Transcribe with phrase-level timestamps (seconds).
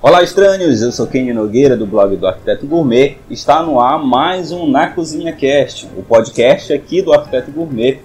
[0.00, 0.80] Olá, estranhos!
[0.80, 3.18] Eu sou Kenny Nogueira do blog do Arquiteto Gourmet.
[3.28, 8.00] Está no ar mais um Na Cozinha Cast, o podcast aqui do Arquiteto Gourmet.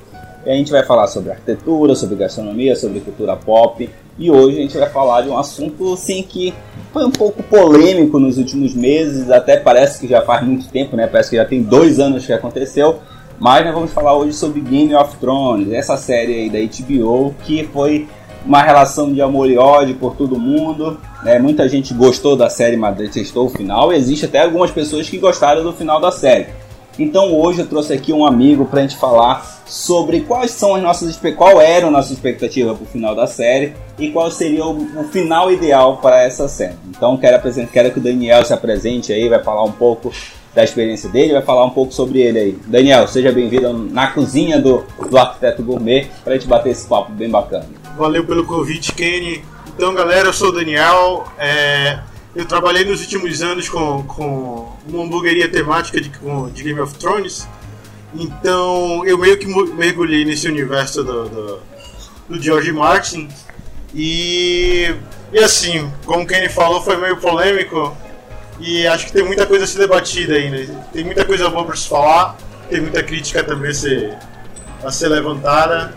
[0.46, 3.90] E a gente vai falar sobre arquitetura, sobre gastronomia, sobre cultura pop.
[4.20, 6.54] E hoje a gente vai falar de um assunto assim que
[6.92, 11.08] foi um pouco polêmico nos últimos meses, até parece que já faz muito tempo, né?
[11.08, 13.00] Parece que já tem dois anos que aconteceu.
[13.40, 17.66] Mas nós vamos falar hoje sobre Game of Thrones, essa série aí da HBO que
[17.66, 18.08] foi
[18.46, 21.00] uma relação de amor e ódio por todo mundo.
[21.24, 21.40] Né?
[21.40, 23.92] Muita gente gostou da série, mas detestou o final.
[23.92, 26.48] E existe até algumas pessoas que gostaram do final da série.
[26.98, 30.82] Então hoje eu trouxe aqui um amigo para a gente falar sobre quais são as
[30.82, 35.02] nossas qual era a nossa expectativa para o final da série e qual seria o,
[35.02, 36.76] o, final ideal para essa série.
[36.90, 40.14] Então quero quero que o Daniel se apresente aí, vai falar um pouco
[40.56, 42.58] da experiência dele, vai falar um pouco sobre ele aí.
[42.66, 47.12] Daniel, seja bem-vindo na cozinha do, do Arquiteto Gourmet para a gente bater esse papo
[47.12, 47.68] bem bacana.
[47.98, 49.44] Valeu pelo convite, Kenny.
[49.76, 51.28] Então, galera, eu sou o Daniel.
[51.38, 52.00] É,
[52.34, 56.10] eu trabalhei nos últimos anos com, com uma hamburgueria temática de,
[56.54, 57.46] de Game of Thrones.
[58.14, 61.60] Então, eu meio que mergulhei nesse universo do, do,
[62.30, 63.28] do George Martin.
[63.94, 64.96] E,
[65.34, 67.96] e assim, como o Kenny falou, foi meio polêmico.
[68.60, 70.66] E acho que tem muita coisa a ser debatida ainda.
[70.94, 72.38] Tem muita coisa boa para se falar,
[72.70, 74.18] tem muita crítica também a ser,
[74.84, 75.94] a ser levantada.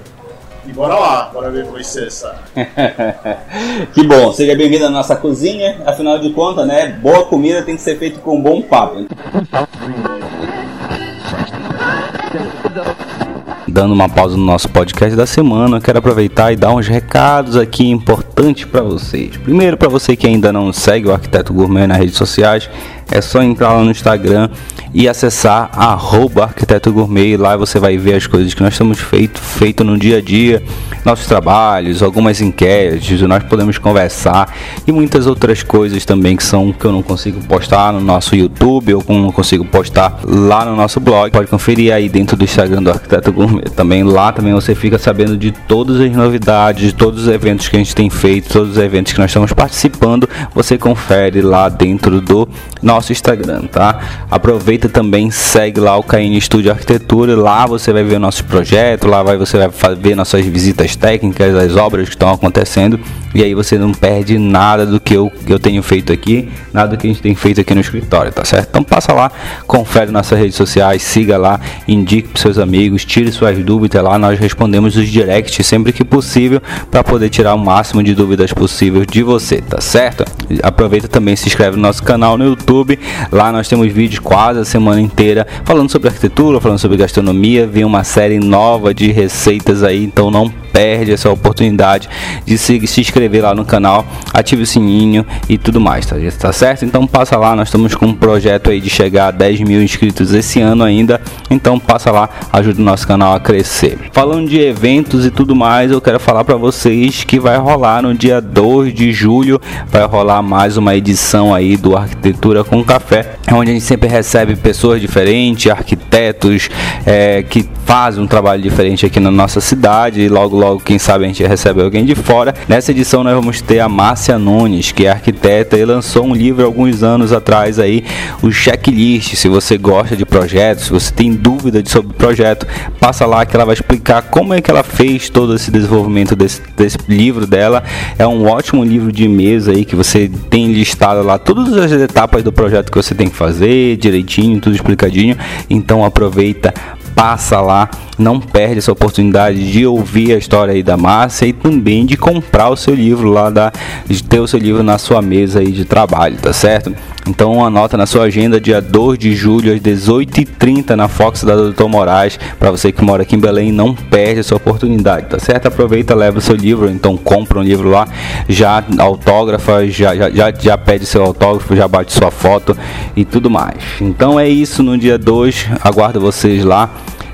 [0.67, 2.37] E bora lá, bora ver como vai ser essa.
[3.95, 5.81] que bom, seja bem-vindo à nossa cozinha.
[5.87, 6.99] Afinal de contas, né?
[7.01, 9.07] Boa comida tem que ser feita com um bom papo.
[13.71, 17.91] Dando uma pausa no nosso podcast da semana, quero aproveitar e dar uns recados aqui
[17.91, 19.37] importantes para vocês.
[19.37, 22.69] Primeiro, para você que ainda não segue o Arquiteto Gourmet nas redes sociais,
[23.11, 24.49] é só entrar lá no Instagram
[24.93, 27.37] e acessar arroba arquiteto gourmet.
[27.37, 30.63] Lá você vai ver as coisas que nós estamos feito, feito no dia a dia,
[31.05, 34.55] nossos trabalhos, algumas enquetes, nós podemos conversar
[34.87, 38.95] e muitas outras coisas também que são que eu não consigo postar no nosso YouTube
[38.95, 41.31] ou não consigo postar lá no nosso blog.
[41.31, 43.63] Pode conferir aí dentro do Instagram do Arquiteto Gourmet.
[43.75, 47.77] Também lá também você fica sabendo de todas as novidades, de todos os eventos que
[47.77, 50.29] a gente tem feito, todos os eventos que nós estamos participando.
[50.55, 52.49] Você confere lá dentro do
[52.83, 54.27] nosso nosso Instagram, tá?
[54.31, 59.07] Aproveita também, segue lá o Caine Estúdio Arquitetura, lá você vai ver o nosso projeto,
[59.07, 62.99] lá vai, você vai ver nossas visitas técnicas, as obras que estão acontecendo,
[63.35, 66.99] e aí você não perde nada do que eu, eu tenho feito aqui, nada do
[66.99, 68.69] que a gente tem feito aqui no escritório, tá certo?
[68.71, 69.31] Então passa lá,
[69.67, 74.39] confere nossas redes sociais, siga lá, indique para seus amigos, tire suas dúvidas lá, nós
[74.39, 76.61] respondemos os directs sempre que possível
[76.91, 80.25] para poder tirar o máximo de dúvidas possível de você, tá certo?
[80.63, 82.99] Aproveita também se inscreve no nosso canal no YouTube YouTube.
[83.31, 87.67] Lá nós temos vídeos quase a semana inteira falando sobre arquitetura, falando sobre gastronomia.
[87.67, 92.09] Vem uma série nova de receitas aí, então não perde essa oportunidade
[92.45, 96.53] de se, se inscrever lá no canal, ative o sininho e tudo mais, tá, tá
[96.53, 96.85] certo?
[96.85, 100.33] Então passa lá, nós estamos com um projeto aí de chegar a 10 mil inscritos
[100.33, 101.21] esse ano ainda,
[101.51, 103.99] então passa lá, ajuda o nosso canal a crescer.
[104.13, 108.15] Falando de eventos e tudo mais, eu quero falar para vocês que vai rolar no
[108.15, 113.71] dia 2 de julho, vai rolar mais uma edição aí do Arquitetura com Café, onde
[113.71, 116.69] a gente sempre recebe pessoas diferentes, arquitetos
[117.05, 121.25] é, que fazem um trabalho diferente aqui na nossa cidade e logo logo, quem sabe
[121.25, 122.55] a gente recebe alguém de fora.
[122.69, 126.65] Nessa edição nós vamos ter a Márcia Nunes, que é arquiteta e lançou um livro
[126.65, 128.05] alguns anos atrás aí,
[128.43, 129.35] o checklist.
[129.35, 132.67] Se você gosta de projetos, se você tem dúvida sobre o projeto,
[133.01, 136.63] passa lá que ela vai explicar como é que ela fez todo esse desenvolvimento desse,
[136.77, 137.83] desse livro dela.
[138.19, 142.45] É um ótimo livro de mesa aí que você tem listado lá todas as etapas
[142.45, 145.37] do projeto que você tem que fazer, direitinho, tudo explicadinho.
[145.69, 146.73] Então aproveita
[147.19, 152.07] passa lá, não perde essa oportunidade de ouvir a história aí da Márcia e também
[152.07, 153.73] de comprar o seu livro lá, da,
[154.07, 156.95] de ter o seu livro na sua mesa aí de trabalho, tá certo?
[157.29, 161.89] Então anota na sua agenda dia 2 de julho às 18h30 na Fox da Doutor
[161.89, 162.39] Moraes.
[162.59, 165.67] Para você que mora aqui em Belém, não perde essa oportunidade, tá certo?
[165.67, 168.07] Aproveita, leva o seu livro, então compra um livro lá,
[168.49, 172.77] já autógrafa, já, já, já, já pede seu autógrafo, já bate sua foto
[173.17, 173.77] e tudo mais.
[174.01, 176.89] Então é isso no dia 2, aguardo vocês lá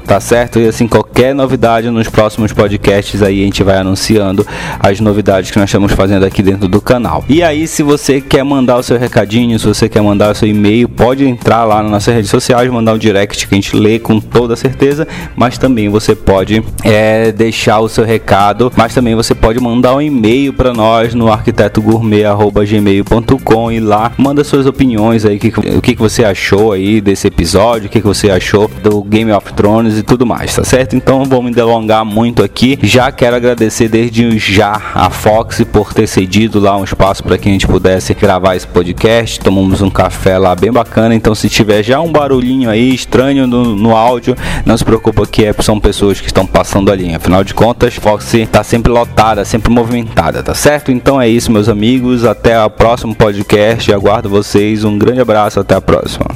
[0.06, 0.58] tá certo?
[0.58, 4.46] E assim, qualquer novidade nos próximos podcasts aí a gente vai anunciando
[4.78, 7.22] as novidades que nós estamos fazendo aqui dentro do canal.
[7.28, 10.46] E aí, se você quer mandar o seu recadinho, se você quer mandar o seu
[10.48, 13.74] e-mail, pode entrar lá nas nossas redes sociais, mandar o um direct que a gente
[13.76, 19.14] lê com toda certeza, mas também você pode é, deixar o seu recado, mas também
[19.14, 25.38] você pode mandar um e-mail para nós no arquitetogourmet.gmail.com e lá manda suas opiniões aí,
[25.38, 29.02] que, o que, que você achou aí desse episódio, o que, que você achou do
[29.02, 30.96] Game of Thrones e tudo mais, tá certo?
[30.96, 32.79] Então não vou me delongar muito aqui.
[32.82, 37.49] Já quero agradecer desde já a Fox por ter cedido lá um espaço para que
[37.49, 39.41] a gente pudesse gravar esse podcast.
[39.41, 41.14] Tomamos um café lá bem bacana.
[41.14, 45.44] Então, se tiver já um barulhinho aí estranho no, no áudio, não se preocupa que
[45.44, 47.14] é, são pessoas que estão passando ali.
[47.14, 50.91] Afinal de contas, Fox está sempre lotada, sempre movimentada, tá certo?
[50.91, 52.25] Então é isso, meus amigos.
[52.25, 53.93] Até o próximo podcast.
[53.93, 54.85] Aguardo vocês.
[54.85, 55.61] Um grande abraço.
[55.61, 56.26] Até a próxima.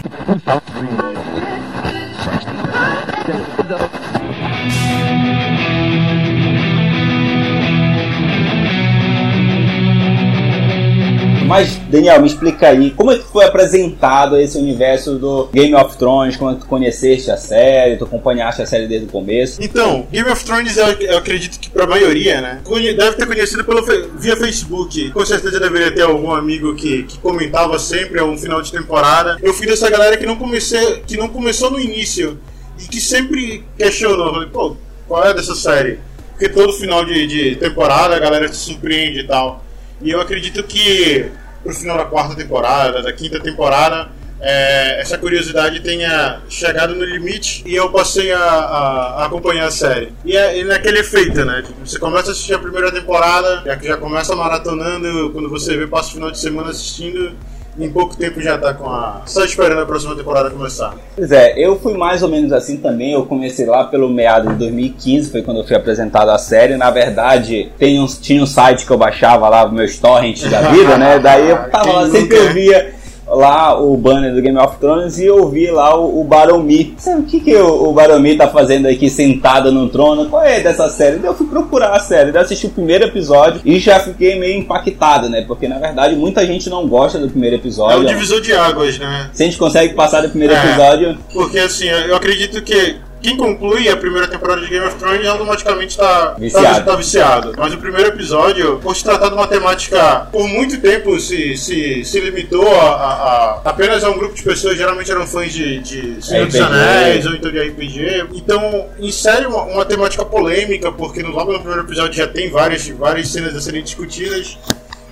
[11.47, 15.97] Mas, Daniel, me explica aí, como é que foi apresentado esse universo do Game of
[15.97, 16.37] Thrones?
[16.37, 19.63] Como é que tu conheceste a série, tu acompanhaste a série desde o começo?
[19.63, 22.61] Então, Game of Thrones eu, eu acredito que pra maioria, né?
[22.97, 23.83] Deve ter conhecido pelo,
[24.19, 25.11] via Facebook.
[25.11, 29.39] Com certeza deveria ter algum amigo que, que comentava sempre um final de temporada.
[29.43, 32.39] Eu fui dessa galera que não, comecei, que não começou no início
[32.79, 34.33] e que sempre questionou.
[34.33, 34.77] Falei, pô,
[35.07, 35.99] qual é dessa série?
[36.31, 39.65] Porque todo final de, de temporada a galera se surpreende e tal.
[40.01, 41.31] E eu acredito que
[41.63, 44.09] pro final da quarta temporada, da quinta temporada,
[44.41, 49.71] é, essa curiosidade tenha chegado no limite e eu passei a, a, a acompanhar a
[49.71, 50.13] série.
[50.25, 51.63] E é, e naquele efeito, né?
[51.67, 55.87] Tipo, você começa a assistir a primeira temporada, já, já começa maratonando, quando você vê,
[55.87, 57.33] passa o final de semana assistindo
[57.79, 59.23] em pouco tempo já tá com a.
[59.27, 60.95] Só esperando a próxima temporada começar.
[61.15, 63.13] Pois é, eu fui mais ou menos assim também.
[63.13, 66.77] Eu comecei lá pelo meado de 2015, foi quando eu fui apresentado a série.
[66.77, 70.97] Na verdade, tem um, tinha um site que eu baixava lá, meus torrents da vida,
[70.97, 71.19] né?
[71.19, 72.98] Daí eu tava lá, sempre eu via
[73.31, 76.93] lá o banner do Game of Thrones e eu vi lá o, o Baromir.
[76.99, 80.29] Sabe o que, que o, o Baromir tá fazendo aqui sentado no trono?
[80.29, 81.19] Qual é dessa série?
[81.23, 85.29] eu fui procurar a série, eu assisti o primeiro episódio e já fiquei meio impactado,
[85.29, 85.45] né?
[85.47, 87.99] Porque na verdade muita gente não gosta do primeiro episódio.
[87.99, 89.31] É o divisor de águas, né?
[89.33, 91.19] Se a gente consegue passar do primeiro é, episódio.
[91.33, 95.91] Porque assim, eu acredito que quem conclui a primeira temporada de Game of Thrones automaticamente
[95.91, 96.67] está viciado.
[96.67, 97.55] Tá, tá viciado.
[97.57, 102.05] Mas o primeiro episódio, por se tratar de uma temática por muito tempo se, se,
[102.05, 105.81] se limitou a, a, a apenas a um grupo de pessoas, geralmente eram fãs de,
[105.81, 108.29] de Senhor dos Anéis ou então de RPG.
[108.35, 112.87] Então, insere uma, uma temática polêmica, porque no, logo no primeiro episódio já tem várias,
[112.89, 114.59] várias cenas a serem discutidas.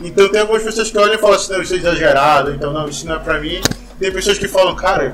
[0.01, 2.89] Então tem algumas pessoas que olham e falam assim, não, isso é exagerado, então não,
[2.89, 3.61] isso não é pra mim.
[3.99, 5.13] Tem pessoas que falam, cara,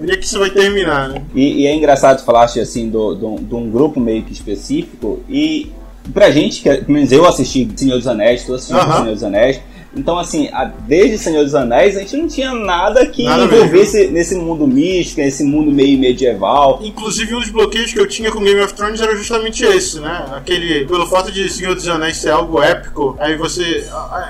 [0.00, 1.22] Onde é que isso vai terminar, né?
[1.34, 5.72] E, e é engraçado falar assim do, do, de um grupo meio que específico e
[6.12, 8.92] pra gente, que pelo menos eu assisti Senhor dos Anéis, tô assistindo uhum.
[8.92, 9.60] Senhor dos Anéis,
[9.96, 14.08] então, assim, a, desde Senhor dos Anéis, a gente não tinha nada que nada envolvesse
[14.08, 16.78] nesse mundo místico, nesse mundo meio medieval.
[16.82, 20.26] Inclusive, um dos bloqueios que eu tinha com Game of Thrones era justamente esse, né?
[20.36, 23.62] Aquele, pelo fato de Senhor dos Anéis ser algo épico, aí você.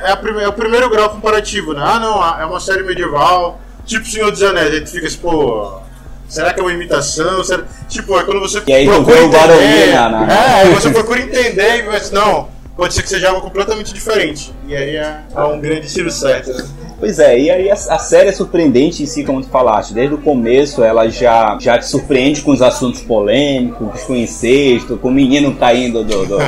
[0.02, 1.82] É, a, é o primeiro grau comparativo, né?
[1.84, 5.80] Ah, não, é uma série medieval Tipo Senhor dos Anéis, a gente fica assim, pô.
[6.28, 7.42] Será que é uma imitação?
[7.42, 7.64] Será...
[7.88, 9.88] Tipo, é quando você e aí, procura entender.
[9.88, 14.52] É, aí você procura entender e pensa, não, pode ser que seja algo completamente diferente.
[14.66, 16.64] E aí é, é um grande tiro certo, né?
[17.00, 19.94] Pois é, e aí a, a, série é surpreendente em si, como tu falaste.
[19.94, 25.08] Desde o começo ela já, já te surpreende com os assuntos polêmicos, com incesto, com
[25.08, 26.38] o menino caindo do, do,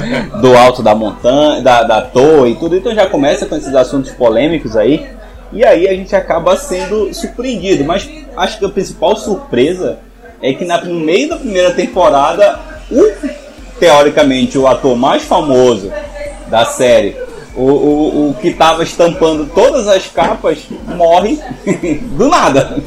[0.43, 2.77] do alto da montanha, da, da torre e tudo.
[2.77, 5.09] Então já começa com esses assuntos polêmicos aí.
[5.53, 7.85] E aí a gente acaba sendo surpreendido.
[7.85, 9.99] Mas acho que a principal surpresa
[10.43, 12.59] é que na, no meio da primeira temporada,
[12.91, 13.13] o,
[13.79, 15.93] teoricamente o ator mais famoso
[16.49, 17.17] da série,
[17.55, 20.59] o, o, o que estava estampando todas as capas,
[20.97, 21.39] morre
[22.17, 22.79] do nada.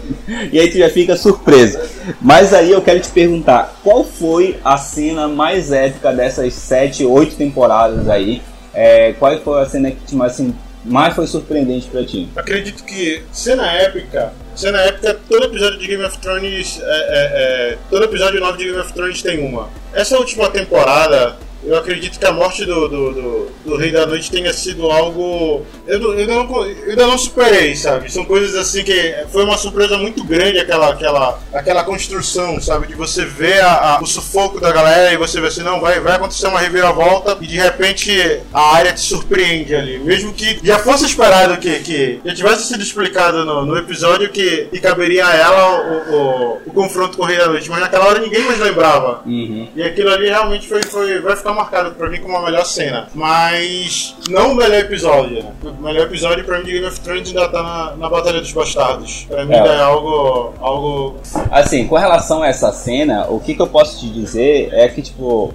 [0.51, 1.79] E aí tu já fica surpreso.
[2.22, 7.36] Mas aí eu quero te perguntar, qual foi a cena mais épica dessas sete, oito
[7.36, 8.41] temporadas aí?
[8.74, 10.53] É, qual foi a cena que te mais assim,
[10.85, 12.29] mais foi surpreendente para ti?
[12.35, 17.77] Acredito que cena épica, cena épica, todo episódio de Game of Thrones, é, é, é,
[17.89, 19.69] todo episódio novo de Game of Thrones tem uma.
[19.93, 24.29] Essa última temporada eu acredito que a morte do, do, do, do, Rei da Noite
[24.29, 25.65] tenha sido algo.
[25.88, 28.12] Eu, eu, ainda não, eu ainda não superei, sabe?
[28.12, 32.88] São coisas assim que foi uma surpresa muito grande aquela, aquela, aquela construção, sabe?
[32.88, 36.00] De você ver a, a, o sufoco da galera e você ver assim, não, vai,
[36.00, 38.12] vai acontecer uma reviravolta e de repente
[38.53, 40.00] a área te surpreende ali.
[40.00, 44.65] Mesmo que já fosse esperado que, que já tivesse sido explicado no, no episódio que,
[44.65, 48.08] que caberia a ela o, o, o, confronto com o Rei da Noite, mas naquela
[48.08, 49.22] hora ninguém mais lembrava.
[49.25, 49.67] Uhum.
[49.75, 53.07] E aquilo ali realmente foi, foi, vai ficar marcado pra mim como a melhor cena.
[53.13, 55.43] Mas não o melhor episódio.
[55.43, 55.51] Né?
[55.63, 58.51] O melhor episódio pra mim de Game of Thrones ainda tá na, na Batalha dos
[58.51, 59.25] Bastardos.
[59.29, 59.57] Pra mim é.
[59.57, 61.15] ainda é algo, algo.
[61.51, 65.01] Assim, com relação a essa cena, o que, que eu posso te dizer é que,
[65.01, 65.53] tipo.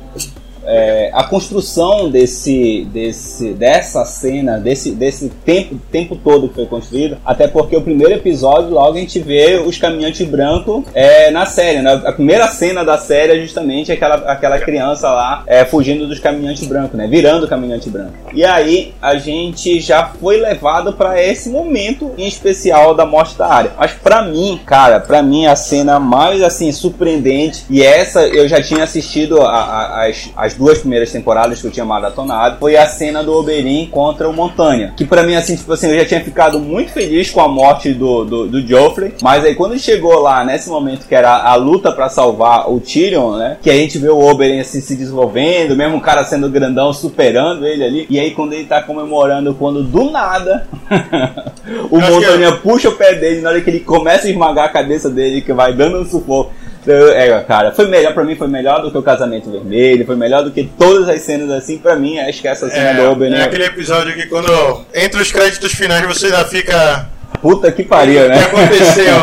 [0.68, 7.16] É, a construção desse, desse, dessa cena, desse, desse tempo, tempo todo que foi construído,
[7.24, 11.80] até porque o primeiro episódio, logo a gente vê os caminhantes brancos é, na série,
[11.80, 12.02] né?
[12.04, 16.66] A primeira cena da série é justamente aquela, aquela criança lá é, fugindo dos caminhantes
[16.66, 17.06] brancos, né?
[17.06, 18.12] Virando caminhante branco.
[18.34, 23.46] E aí a gente já foi levado para esse momento em especial da morte da
[23.46, 23.72] área.
[23.78, 28.62] Mas para mim, cara, para mim a cena mais assim surpreendente e essa eu já
[28.62, 32.86] tinha assistido a, a, as, as duas primeiras temporadas que eu tinha maratonado foi a
[32.86, 34.92] cena do Oberyn contra o Montanha.
[34.96, 37.94] Que para mim assim, tipo assim, eu já tinha ficado muito feliz com a morte
[37.94, 41.92] do, do, do Joffrey, mas aí quando chegou lá nesse momento que era a luta
[41.92, 43.56] para salvar o Tyrion, né?
[43.62, 47.64] Que a gente vê o Oberyn assim se desenvolvendo, mesmo o cara sendo grandão superando
[47.64, 48.06] ele ali.
[48.10, 50.66] E aí quando ele tá comemorando quando do nada
[51.90, 52.58] o Montanha que...
[52.58, 55.52] puxa o pé dele na hora que ele começa a esmagar a cabeça dele, que
[55.52, 56.52] vai dando um sufoco.
[56.90, 60.42] É, cara, foi melhor para mim, foi melhor do que o casamento vermelho, foi melhor
[60.42, 63.34] do que todas as cenas assim, para mim, acho que essa cena é, do Oberyn.
[63.34, 67.08] É aquele episódio que quando entre os créditos finais você já fica.
[67.42, 68.36] Puta que pariu, né?
[68.36, 69.14] O que aconteceu?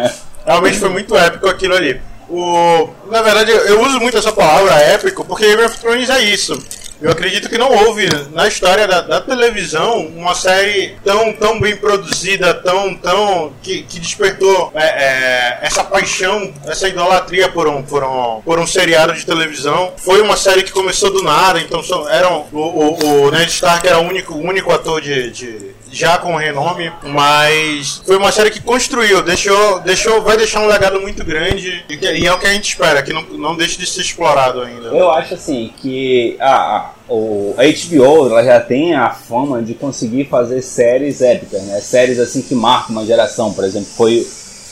[0.46, 2.00] Realmente foi muito épico aquilo ali.
[2.28, 6.58] O, na verdade, eu uso muito essa palavra épico porque Game of Thrones é isso.
[7.04, 11.76] Eu acredito que não houve na história da, da, televisão uma série tão, tão bem
[11.76, 18.02] produzida, tão, tão que, que despertou é, é, essa paixão, essa idolatria por um, por,
[18.02, 19.92] um, por um seriado de televisão.
[19.98, 23.98] Foi uma série que começou do nada, então eram, o, o, o Ned Stark era
[23.98, 29.22] o único, único ator de, de já com renome, mas foi uma série que construiu,
[29.22, 33.02] deixou, deixou, vai deixar um legado muito grande e, é o que a gente espera,
[33.02, 34.88] que não, não deixe de ser explorado ainda.
[34.88, 40.24] Eu acho assim que a, o, a HBO ela já tem a fama de conseguir
[40.24, 41.80] fazer séries épicas, né?
[41.80, 44.26] Séries assim que marcam uma geração, por exemplo, foi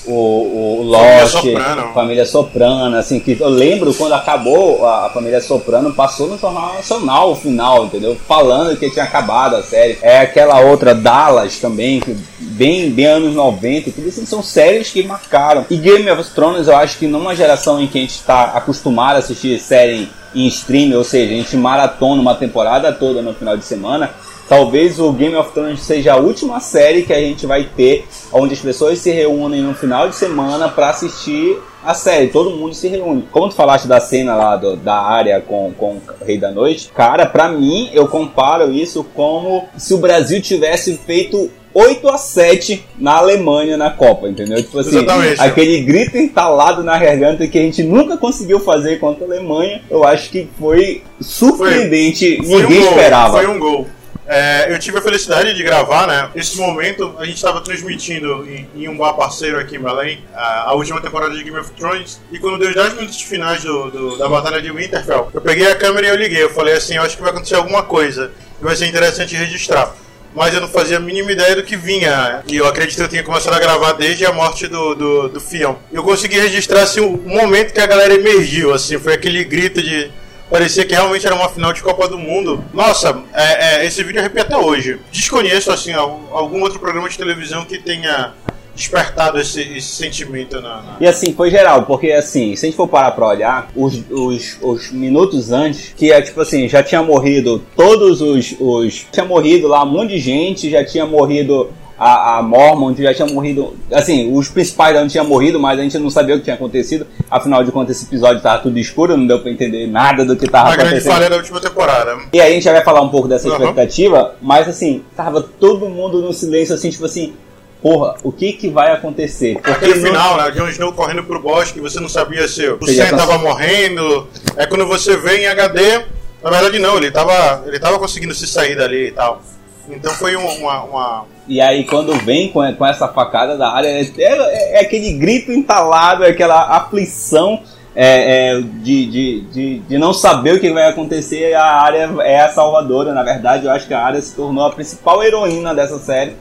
[0.06, 1.94] o, o Lost, Família Soprano.
[1.94, 7.32] Família Soprano, assim, que eu lembro quando acabou a, Família Soprano, passou no Jornal Nacional
[7.32, 8.16] o final, entendeu?
[8.26, 9.99] Falando que tinha acabado a série.
[10.02, 15.02] É aquela outra, Dallas também, que bem, bem anos 90, tudo assim, são séries que
[15.02, 15.64] marcaram.
[15.71, 19.16] E Game of Thrones, eu acho que numa geração em que a gente está acostumado
[19.16, 23.56] a assistir série em stream, ou seja, a gente maratona uma temporada toda no final
[23.56, 24.11] de semana,
[24.52, 28.52] Talvez o Game of Thrones seja a última série que a gente vai ter onde
[28.52, 32.87] as pessoas se reúnem no final de semana para assistir a série, todo mundo se
[32.87, 33.25] reúne.
[33.30, 36.90] Como tu falaste da cena lá do, da área com, com o Rei da Noite,
[36.94, 42.85] cara, pra mim eu comparo isso como se o Brasil tivesse feito 8 a 7
[42.99, 44.62] na Alemanha na Copa, entendeu?
[44.62, 45.40] Tipo assim, Exatamente.
[45.40, 50.04] aquele grito entalado na garganta que a gente nunca conseguiu fazer contra a Alemanha, eu
[50.04, 53.38] acho que foi surpreendente, foi, foi ninguém um esperava.
[53.38, 53.87] Foi um gol.
[54.26, 56.31] É, eu tive a felicidade de gravar, né?
[56.35, 60.71] Esse momento a gente estava transmitindo em, em, um bar parceiro aqui em Belém a,
[60.71, 62.21] a, última temporada de Game of Thrones.
[62.31, 65.71] E quando deu os 10 minutos finais do, do, da Batalha de Winterfell, eu peguei
[65.71, 66.43] a câmera e eu liguei.
[66.43, 69.93] Eu falei assim: eu acho que vai acontecer alguma coisa e vai ser interessante registrar
[70.35, 72.43] mas eu não fazia a mínima ideia do que vinha.
[72.47, 75.41] E eu acredito que eu tinha começado a gravar desde a morte do, do, do
[75.41, 75.75] Fion.
[75.93, 80.11] Eu consegui registrar assim, o momento que a galera emergiu, assim, foi aquele grito de
[80.52, 82.62] parecia que realmente era uma final de Copa do Mundo.
[82.75, 85.00] Nossa, é, é, esse vídeo arrepia até hoje.
[85.11, 88.35] Desconheço assim algum outro programa de televisão que tenha
[88.75, 92.76] despertado esse, esse sentimento na, na, E assim, foi geral, porque assim, se a gente
[92.76, 97.02] for parar pra olhar, os, os, os minutos antes, que é tipo assim, já tinha
[97.02, 99.06] morrido todos os, os.
[99.11, 103.28] Tinha morrido lá um monte de gente, já tinha morrido a, a Mormon já tinha
[103.28, 103.76] morrido.
[103.92, 107.06] Assim, os principais não tinham morrido, mas a gente não sabia o que tinha acontecido.
[107.30, 110.49] Afinal de contas, esse episódio estava tudo escuro, não deu pra entender nada do que
[110.49, 110.88] tava a acontecendo.
[110.88, 112.18] A grande falha da última temporada.
[112.32, 113.54] E aí a gente já vai falar um pouco dessa uhum.
[113.54, 117.34] expectativa, mas assim, tava todo mundo no silêncio, assim, tipo assim.
[117.80, 119.54] Porra, o que que vai acontecer?
[119.54, 120.06] Porque Aquele no...
[120.06, 120.52] final, né?
[120.52, 124.28] Jon Snow correndo pro bosque, você não sabia se o Sam tava morrendo.
[124.56, 126.04] É quando você vê em HD,
[126.44, 129.42] na verdade não, ele tava, ele tava conseguindo se sair dali e tal.
[129.88, 134.02] Então foi uma, uma, E aí quando vem com, com essa facada da área, é,
[134.18, 137.61] é, é aquele grito entalado, é aquela aflição
[137.94, 141.54] é, é, de, de, de, de, não saber o que vai acontecer.
[141.54, 143.66] A área é a salvadora, na verdade.
[143.66, 146.37] Eu acho que a área se tornou a principal heroína dessa série.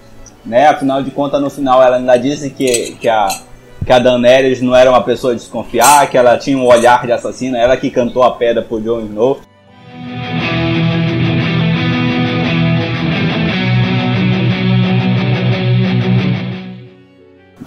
[0.46, 0.68] Né?
[0.68, 3.28] Afinal de contas, no final ela ainda disse que, que a
[3.86, 7.12] que a Daenerys não era uma pessoa de desconfiar, que ela tinha um olhar de
[7.12, 9.40] assassina, ela que cantou a pedra pro Jon Snow.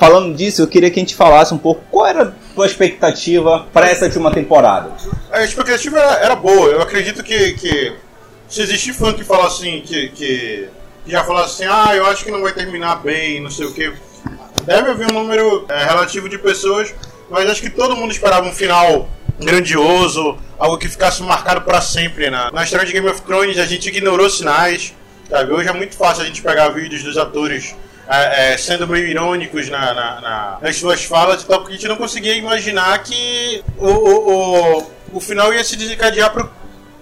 [0.04, 3.66] Falando disso, eu queria que a gente falasse um pouco qual era a tua expectativa
[3.72, 4.92] para essa última temporada.
[5.32, 6.68] A expectativa era, era, boa.
[6.68, 7.94] Eu acredito que, que
[8.46, 10.68] se existir fã que fala assim, que, que,
[11.06, 13.94] já fala assim, ah, eu acho que não vai terminar bem, não sei o que.
[14.66, 16.94] Deve haver um número é, relativo de pessoas,
[17.30, 19.08] mas acho que todo mundo esperava um final
[19.42, 23.58] grandioso, algo que ficasse marcado para sempre na, na história de Game of Thrones.
[23.58, 24.94] A gente ignorou sinais,
[25.30, 25.50] sabe?
[25.50, 27.74] Hoje é muito fácil a gente pegar vídeos dos atores
[28.08, 31.76] é, é, sendo meio irônicos na, na, na, nas suas falas e tal, porque a
[31.76, 36.50] gente não conseguia imaginar que o, o, o, o final ia se desencadear pro,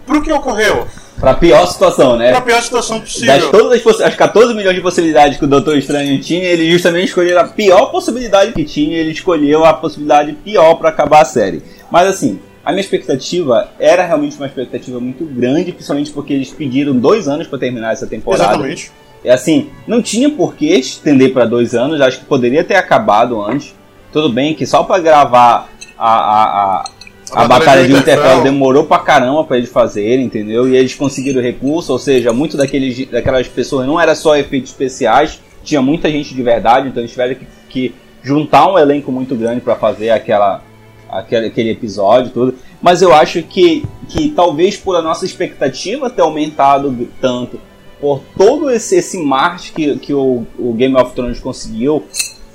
[0.07, 0.87] pro que ocorreu.
[1.19, 2.31] Pra pior situação, né?
[2.31, 3.27] Pra pior situação possível.
[3.27, 7.09] Das todas as, as 14 milhões de possibilidades que o Doutor Estranho tinha, ele justamente
[7.09, 11.63] escolheu a pior possibilidade que tinha, ele escolheu a possibilidade pior para acabar a série.
[11.91, 16.97] Mas assim, a minha expectativa era realmente uma expectativa muito grande, principalmente porque eles pediram
[16.97, 18.55] dois anos para terminar essa temporada.
[18.55, 18.93] Exatamente.
[19.29, 23.75] Assim, não tinha por que estender para dois anos, acho que poderia ter acabado antes.
[24.13, 26.85] Tudo bem que só para gravar a, a, a,
[27.33, 30.69] a, Batalha de Winterfell demorou pra caramba pra eles fazerem, entendeu?
[30.69, 35.41] E eles conseguiram recurso, ou seja, muito daqueles, daquelas pessoas não era só efeitos especiais,
[35.63, 39.61] tinha muita gente de verdade, então eles tiveram que, que juntar um elenco muito grande
[39.61, 40.63] para fazer aquela,
[41.09, 42.55] aquele, aquele episódio tudo.
[42.83, 47.61] Mas eu acho que, que talvez por a nossa expectativa ter aumentado tanto,
[48.03, 52.05] por todo esse, esse marketing que, que o, o Game of Thrones conseguiu,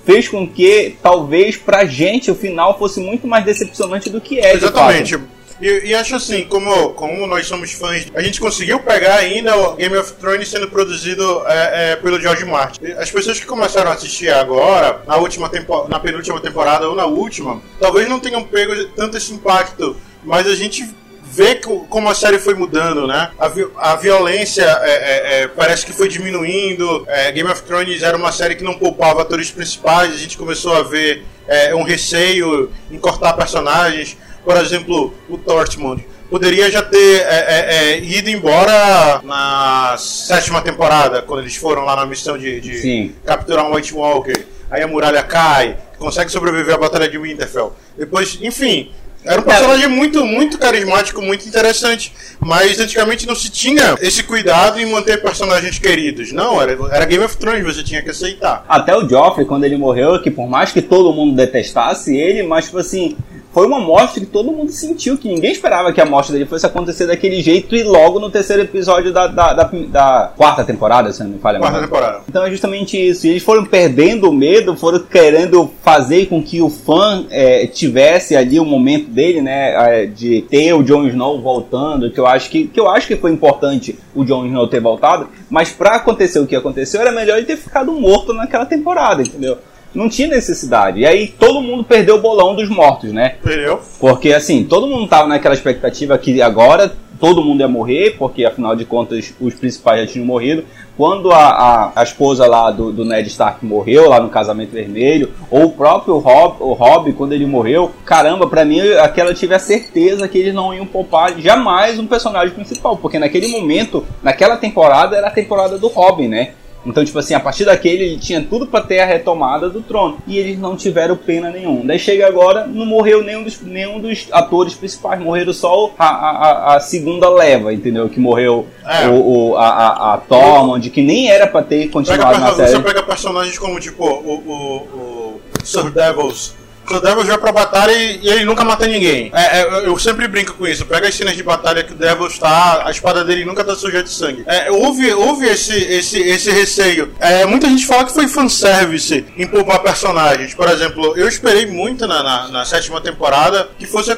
[0.03, 4.53] fez com que talvez pra gente o final fosse muito mais decepcionante do que é.
[4.53, 5.17] Exatamente.
[5.61, 9.75] E, e, acho assim, como, como nós somos fãs, a gente conseguiu pegar ainda o
[9.75, 12.85] Game of Thrones sendo produzido é, é, pelo George Martin.
[12.97, 17.05] As pessoas que começaram a assistir agora, na última tempo, na penúltima temporada ou na
[17.05, 20.93] última, talvez não tenham pego tanto esse impacto, mas a gente
[21.37, 21.53] vê
[21.87, 23.29] como a série foi mudando, né?
[23.37, 27.05] A, vi a violência é, é, é, parece que foi diminuindo.
[27.07, 30.15] É, Game of Thrones era uma série que não poupava atores principais.
[30.15, 34.17] A gente começou a ver é, um receio em cortar personagens.
[34.43, 41.55] Por exemplo, o Torchmund poderia já ter é, ido embora na sétima temporada, quando eles
[41.55, 44.43] foram lá na missão de, de capturar um White Walker.
[44.71, 47.73] Aí a muralha cai, consegue sobreviver à Batalha de Winterfell.
[47.95, 48.91] Depois, enfim,
[49.27, 52.13] era um personagem muito, muito carismático, muito interessante.
[52.39, 56.31] Mas antigamente não se tinha esse cuidado em manter personagens queridos.
[56.31, 58.65] Não, era, era Game of Thrones, você tinha que aceitar.
[58.67, 62.65] Até o Joffrey, quando ele morreu, que por mais que todo mundo detestasse ele, mas
[62.65, 63.17] tipo assim,
[63.57, 66.63] foi uma morte que todo mundo sentiu, que ninguém esperava que a morte dele fosse
[66.63, 71.23] acontecer daquele jeito e logo no terceiro episódio da, da, da, da quarta temporada, se
[71.23, 72.21] não me falha Quarta temporada.
[72.29, 73.25] Então é justamente isso.
[73.25, 78.35] E eles foram perdendo o medo, foram querendo fazer com que o fã é, tivesse
[78.35, 82.67] ali o momento dele, né, de ter o Jon Snow voltando, que eu acho que,
[82.67, 86.45] que eu acho que foi importante o Jon Snow ter voltado, mas para acontecer o
[86.45, 89.57] que aconteceu era melhor ele ter ficado morto naquela temporada, entendeu?
[89.93, 90.99] Não tinha necessidade.
[90.99, 93.35] E aí todo mundo perdeu o bolão dos mortos, né?
[93.43, 93.79] Perdeu.
[93.99, 98.75] Porque assim, todo mundo tava naquela expectativa que agora todo mundo ia morrer, porque afinal
[98.75, 100.63] de contas os principais já tinham morrido.
[100.95, 105.31] Quando a, a, a esposa lá do, do, Ned Stark morreu, lá no Casamento Vermelho,
[105.51, 109.53] ou o próprio Rob, o Rob, quando ele morreu, caramba, pra mim aquela eu tive
[109.53, 114.57] a certeza que eles não iam poupar jamais um personagem principal, porque naquele momento, naquela
[114.57, 116.53] temporada, era a temporada do Robin, né?
[116.87, 120.17] Então, tipo assim, a partir daquele ele tinha tudo para ter a retomada do trono.
[120.25, 121.85] E eles não tiveram pena nenhum.
[121.85, 125.19] Daí chega agora, não morreu nenhum dos, nenhum dos atores principais.
[125.19, 128.09] Morreram só a, a, a segunda leva, entendeu?
[128.09, 129.07] Que morreu é.
[129.07, 132.71] o, o, a, a, a Tormund, que nem era para ter continuado pega, na série.
[132.71, 136.55] Você pega personagens como, tipo, o, o, o Sir Devils
[136.95, 139.31] o Devils vai pra batalha e, e ele nunca mata ninguém.
[139.33, 140.85] É, é, eu sempre brinco com isso.
[140.85, 144.03] Pega as cenas de batalha que o Devils tá, a espada dele nunca tá suja
[144.03, 144.43] de sangue.
[144.47, 147.13] É, houve, houve esse, esse, esse receio.
[147.19, 150.53] É, muita gente fala que foi fanservice em poupar personagens.
[150.53, 154.15] Por exemplo, eu esperei muito na, na, na sétima temporada que fosse,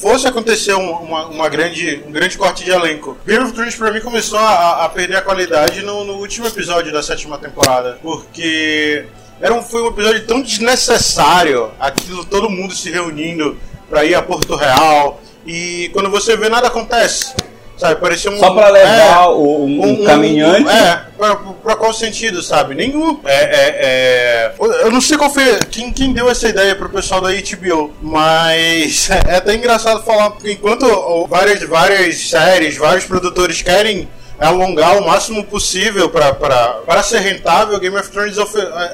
[0.00, 3.16] fosse acontecer uma, uma, grande, um grande corte de elenco.
[3.26, 6.92] Game of Thrones pra mim começou a, a perder a qualidade no, no último episódio
[6.92, 7.98] da sétima temporada.
[8.02, 9.06] Porque
[9.40, 13.56] era um, foi um episódio tão desnecessário, aquilo todo mundo se reunindo
[13.88, 17.34] para ir a Porto Real e quando você vê nada acontece.
[17.78, 18.38] Sabe, parecia um.
[18.38, 20.68] Só para levar é, um, um, um, caminhante.
[20.68, 22.74] É, pra, pra, qual sentido, sabe?
[22.74, 23.20] Nenhum.
[23.24, 25.60] É, é, é, eu não sei qual foi.
[25.70, 30.50] Quem, quem deu essa ideia pro pessoal da HBO, mas é até engraçado falar, porque
[30.50, 30.84] enquanto
[31.28, 38.10] várias, várias séries, vários produtores querem alongar o máximo possível para ser rentável, Game of
[38.10, 38.42] Thrones é,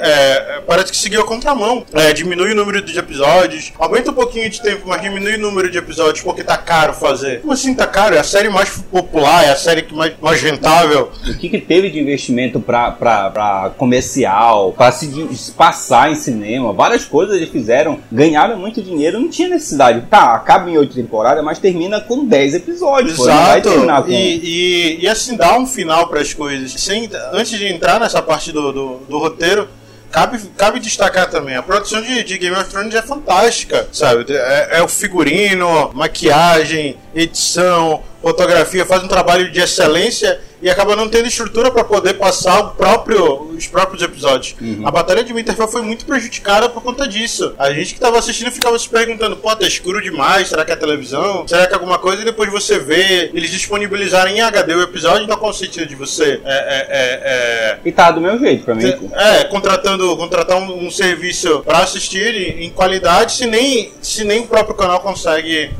[0.00, 1.84] é, parece que seguiu a contramão.
[1.92, 5.70] É, diminui o número de episódios, aumenta um pouquinho de tempo, mas diminui o número
[5.70, 7.40] de episódios porque tá caro fazer.
[7.40, 8.14] Como assim tá caro?
[8.14, 11.10] É a série mais popular, é a série que mais, mais rentável.
[11.28, 16.72] O que, que teve de investimento para comercial, para se passar em cinema?
[16.72, 20.02] Várias coisas eles fizeram, ganharam muito dinheiro, não tinha necessidade.
[20.10, 23.18] Tá, acaba em oito temporadas, mas termina com 10 episódios.
[23.18, 23.70] Exato.
[23.70, 24.10] Pô, com...
[24.10, 26.72] e, e, e assim, assim, dar um final para as coisas.
[26.72, 29.68] Sem, antes de entrar nessa parte do, do, do roteiro,
[30.10, 34.24] cabe, cabe destacar também, a produção de, de Game of Thrones é fantástica, sabe?
[34.32, 41.10] É, é o figurino, maquiagem, edição, fotografia, faz um trabalho de excelência e acaba não
[41.10, 44.56] tendo estrutura para poder passar próprio, os próprios episódios.
[44.58, 44.88] Uhum.
[44.88, 47.54] A Batalha de Winterfell foi muito prejudicada por conta disso.
[47.58, 50.76] A gente que estava assistindo ficava se perguntando: pô, tá escuro demais, será que é
[50.76, 51.46] televisão?
[51.46, 52.22] Será que é alguma coisa?
[52.22, 55.94] E depois você vê eles disponibilizarem em HD o episódio, então qual o sentido de
[55.94, 56.40] você.
[56.42, 57.78] É, é, é, é...
[57.84, 59.10] E tá do meu jeito, pra mim.
[59.12, 64.40] É, contratando, contratar um, um serviço para assistir em, em qualidade, se nem, se nem
[64.40, 65.70] o próprio canal consegue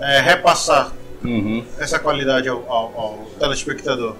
[0.00, 0.92] é, repassar
[1.24, 1.64] uhum.
[1.78, 4.16] essa qualidade ao, ao, ao, telespectador.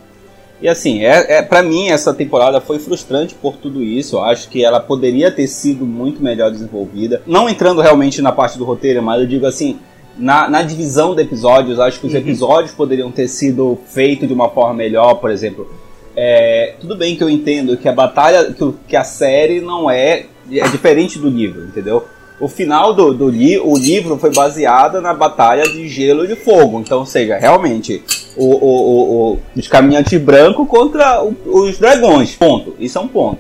[0.62, 4.16] E assim, é, é para mim essa temporada foi frustrante por tudo isso.
[4.16, 7.20] Eu acho que ela poderia ter sido muito melhor desenvolvida.
[7.26, 9.80] Não entrando realmente na parte do roteiro, mas eu digo assim,
[10.16, 12.20] na, na divisão de episódios, acho que os uhum.
[12.20, 15.68] episódios poderiam ter sido feitos de uma forma melhor, por exemplo.
[16.14, 20.26] É, tudo bem que eu entendo que a batalha, que, que a série não é,
[20.50, 22.04] é diferente do livro, entendeu?
[22.40, 26.36] O final do, do li o livro foi baseado na batalha de gelo e de
[26.36, 26.80] fogo.
[26.80, 28.02] Então, ou seja, realmente,
[28.36, 32.34] o, o, o, os caminhantes brancos contra os dragões.
[32.34, 32.74] Ponto.
[32.78, 33.38] Isso é um ponto.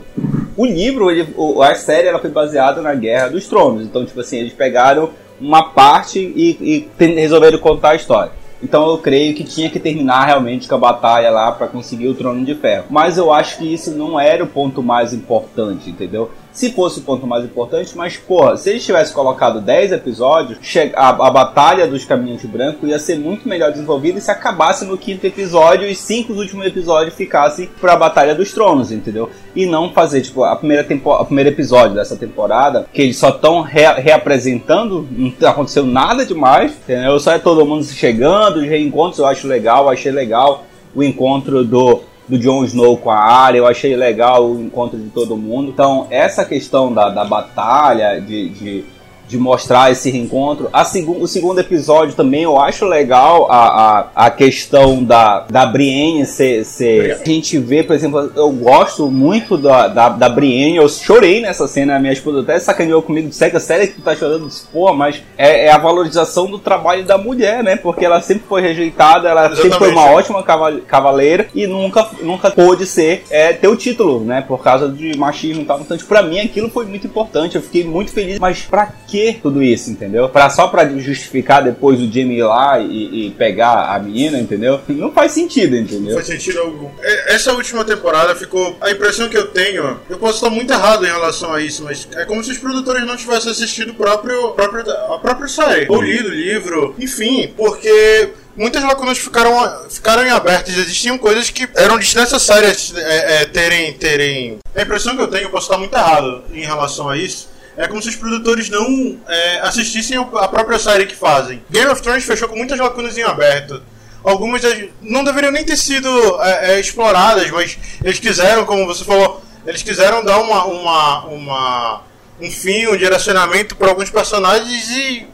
[0.56, 1.26] O livro, ele,
[1.62, 3.82] a série, ela foi baseada na Guerra dos Tronos.
[3.84, 8.32] Então, tipo assim, eles pegaram uma parte e, e resolveram contar a história.
[8.62, 12.14] Então eu creio que tinha que terminar realmente com a batalha lá para conseguir o
[12.14, 12.84] trono de ferro.
[12.88, 16.30] Mas eu acho que isso não era o ponto mais importante, entendeu?
[16.52, 20.58] Se fosse o ponto mais importante, mas, porra, se eles tivessem colocado 10 episódios,
[20.94, 25.26] a, a batalha dos caminhos brancos ia ser muito melhor desenvolvida se acabasse no quinto
[25.26, 29.30] episódio e cinco últimos episódios ficassem pra Batalha dos Tronos, entendeu?
[29.56, 33.30] E não fazer, tipo, a primeira tempo, a primeiro episódio dessa temporada, que eles só
[33.30, 37.18] estão re reapresentando, não aconteceu nada demais, entendeu?
[37.18, 42.02] Só é todo mundo chegando, os reencontros eu acho legal, achei legal o encontro do
[42.32, 45.70] do Jon Snow com a Arya, eu achei legal o encontro de todo mundo.
[45.70, 48.84] Então, essa questão da, da batalha, de, de
[49.32, 50.68] de mostrar esse reencontro.
[50.72, 55.64] A seg o segundo episódio também eu acho legal a, a, a questão da, da
[55.64, 57.20] Brienne ser, ser...
[57.20, 61.66] A gente vê, por exemplo, eu gosto muito da, da, da Brienne, eu chorei nessa
[61.66, 65.22] cena, minha esposa até sacaneou comigo, segue a série que tu tá chorando, pô, mas
[65.38, 67.76] é, é, a valorização do trabalho da mulher, né?
[67.76, 69.62] Porque ela sempre foi rejeitada, ela Exatamente.
[69.62, 70.42] sempre foi uma ótima
[70.86, 74.42] cavaleira e nunca, nunca pôde ser, é, ter o título, né?
[74.42, 75.80] Por causa de machismo e tal.
[75.80, 79.21] Então, tipo, pra mim aquilo foi muito importante, eu fiquei muito feliz, mas pra que
[79.42, 80.28] tudo isso, entendeu?
[80.28, 84.80] Pra, só pra justificar depois o Jimmy ir lá e, e, pegar a menina, entendeu?
[84.88, 86.14] Não faz sentido, entendeu?
[86.14, 86.88] Não faz sentido algum.
[87.26, 88.76] Essa última temporada ficou.
[88.80, 92.08] A impressão que eu tenho, eu posso estar muito errado em relação a isso, mas
[92.14, 96.00] é como se os produtores não tivessem assistido o próprio, próprio, a própria série, ou
[96.00, 100.76] lido o livro, enfim, porque muitas lacunas ficaram, ficaram em abertas.
[100.76, 104.58] Existiam coisas que eram desnecessárias é, é, terem, terem.
[104.74, 107.88] A impressão que eu tenho, eu posso estar muito errado em relação a isso, é
[107.88, 111.62] como se os produtores não é, assistissem a própria série que fazem.
[111.70, 113.82] Game of Thrones fechou com muitas lacunas em aberto.
[114.22, 114.62] Algumas
[115.00, 116.08] não deveriam nem ter sido
[116.40, 122.02] é, é, exploradas, mas eles quiseram, como você falou, eles quiseram dar uma, uma, uma
[122.40, 125.26] um fim, um direcionamento para alguns personagens e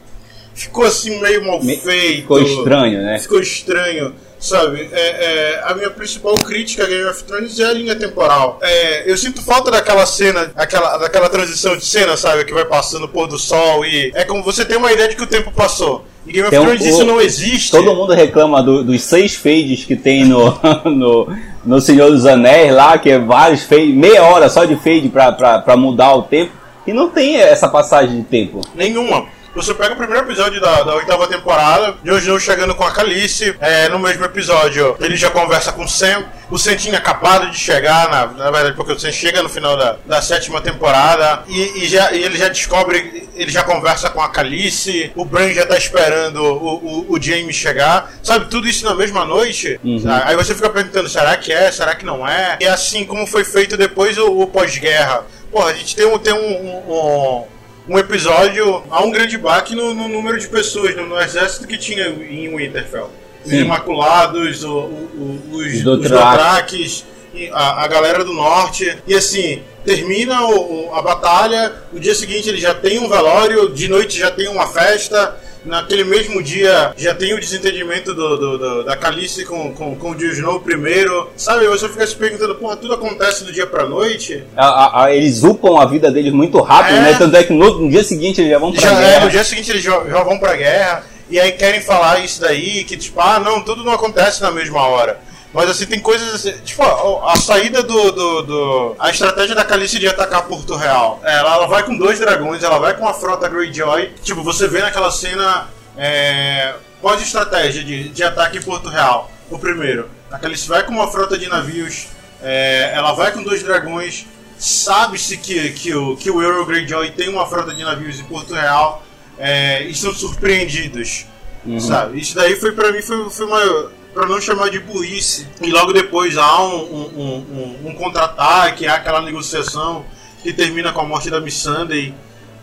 [0.53, 2.21] ficou assim meio mal feito.
[2.21, 3.19] Ficou estranho, né?
[3.19, 4.15] Ficou estranho.
[4.39, 8.57] Sabe, é, é, a minha principal crítica a Game of Thrones é a linha temporal.
[8.61, 13.03] É, eu sinto falta daquela cena, aquela, daquela transição de cena, sabe, que vai passando
[13.03, 15.51] o pôr do sol e é como você tem uma ideia de que o tempo
[15.51, 16.05] passou.
[16.25, 17.71] Em Game of tem Thrones um, isso não existe.
[17.71, 22.73] Todo mundo reclama do, dos seis fades que tem no, no, no Senhor dos Anéis
[22.73, 26.23] lá, que é vários fades, meia hora só de fade pra, pra, pra mudar o
[26.23, 26.53] tempo.
[26.87, 28.61] E não tem essa passagem de tempo.
[28.73, 29.25] Nenhuma.
[29.55, 33.89] Você pega o primeiro episódio da, da oitava temporada, Snow chegando com a Calice, é,
[33.89, 38.09] no mesmo episódio ele já conversa com o Sam, o Sam tinha acabado de chegar,
[38.09, 41.87] na, na verdade, porque o Sam chega no final da, da sétima temporada e, e,
[41.87, 45.77] já, e ele já descobre, ele já conversa com a Calice, o Bran já tá
[45.77, 48.45] esperando o, o, o James chegar, sabe?
[48.49, 49.79] Tudo isso na mesma noite.
[49.83, 50.03] Uhum.
[50.23, 51.71] Aí você fica perguntando, será que é?
[51.71, 52.57] Será que não é?
[52.59, 55.23] E assim como foi feito depois o, o pós-guerra.
[55.51, 57.58] Porra, a gente tem um, tem um, um, um
[57.89, 61.77] um episódio há um grande baque no, no número de pessoas no, no, exército que
[61.77, 63.09] tinha em Winterfell.
[63.43, 67.05] Os Imaculados, o, o, os, os Dothrakis,
[67.51, 68.95] a, a galera do norte.
[69.07, 73.87] E assim, termina o, a batalha, no dia seguinte ele já tem um velório, de
[73.87, 78.83] noite já tem uma festa naquele mesmo dia já tem o desentendimento do, do, do
[78.83, 81.29] da Calice com, com, com o Jon Snow primeiro.
[81.35, 84.43] Sabe, você fica se perguntando, porra, tudo acontece do dia pra noite.
[84.55, 87.15] A, a, a, eles upam a vida deles muito rápido, é, né?
[87.17, 89.11] Tanto é que no, no, dia seguinte eles já vão pra já, guerra.
[89.11, 91.03] É, no dia seguinte eles já, já vão pra guerra.
[91.29, 94.81] E aí querem falar isso daí, que tipo, ah, não, tudo não acontece na mesma
[94.87, 95.19] hora.
[95.53, 96.51] Mas assim, tem coisas assim.
[96.63, 101.19] Tipo, a, a saída do, do, do, A estratégia da Calice de atacar Porto Real.
[101.23, 104.13] Ela, ela vai com dois dragões, ela vai com a frota Greyjoy.
[104.23, 105.67] Tipo, você vê naquela cena.
[105.97, 109.31] É, pós-estratégia de, de ataque em Porto Real.
[109.49, 110.09] O primeiro.
[110.31, 112.07] A Calice vai com uma frota de navios.
[112.41, 114.27] É, ela vai com dois dragões.
[114.57, 118.53] Sabe-se que, que, o, que o Euro Greyjoy tem uma frota de navios em Porto
[118.53, 119.03] Real.
[119.39, 121.25] É, e são surpreendidos.
[121.65, 121.79] Uhum.
[121.79, 122.19] Sabe?
[122.19, 125.47] Isso daí foi pra mim foi, foi uma para não chamar de burrice.
[125.61, 130.05] E logo depois há um, um, um, um contra-ataque, há aquela negociação
[130.41, 132.13] que termina com a morte da Miss Sunday.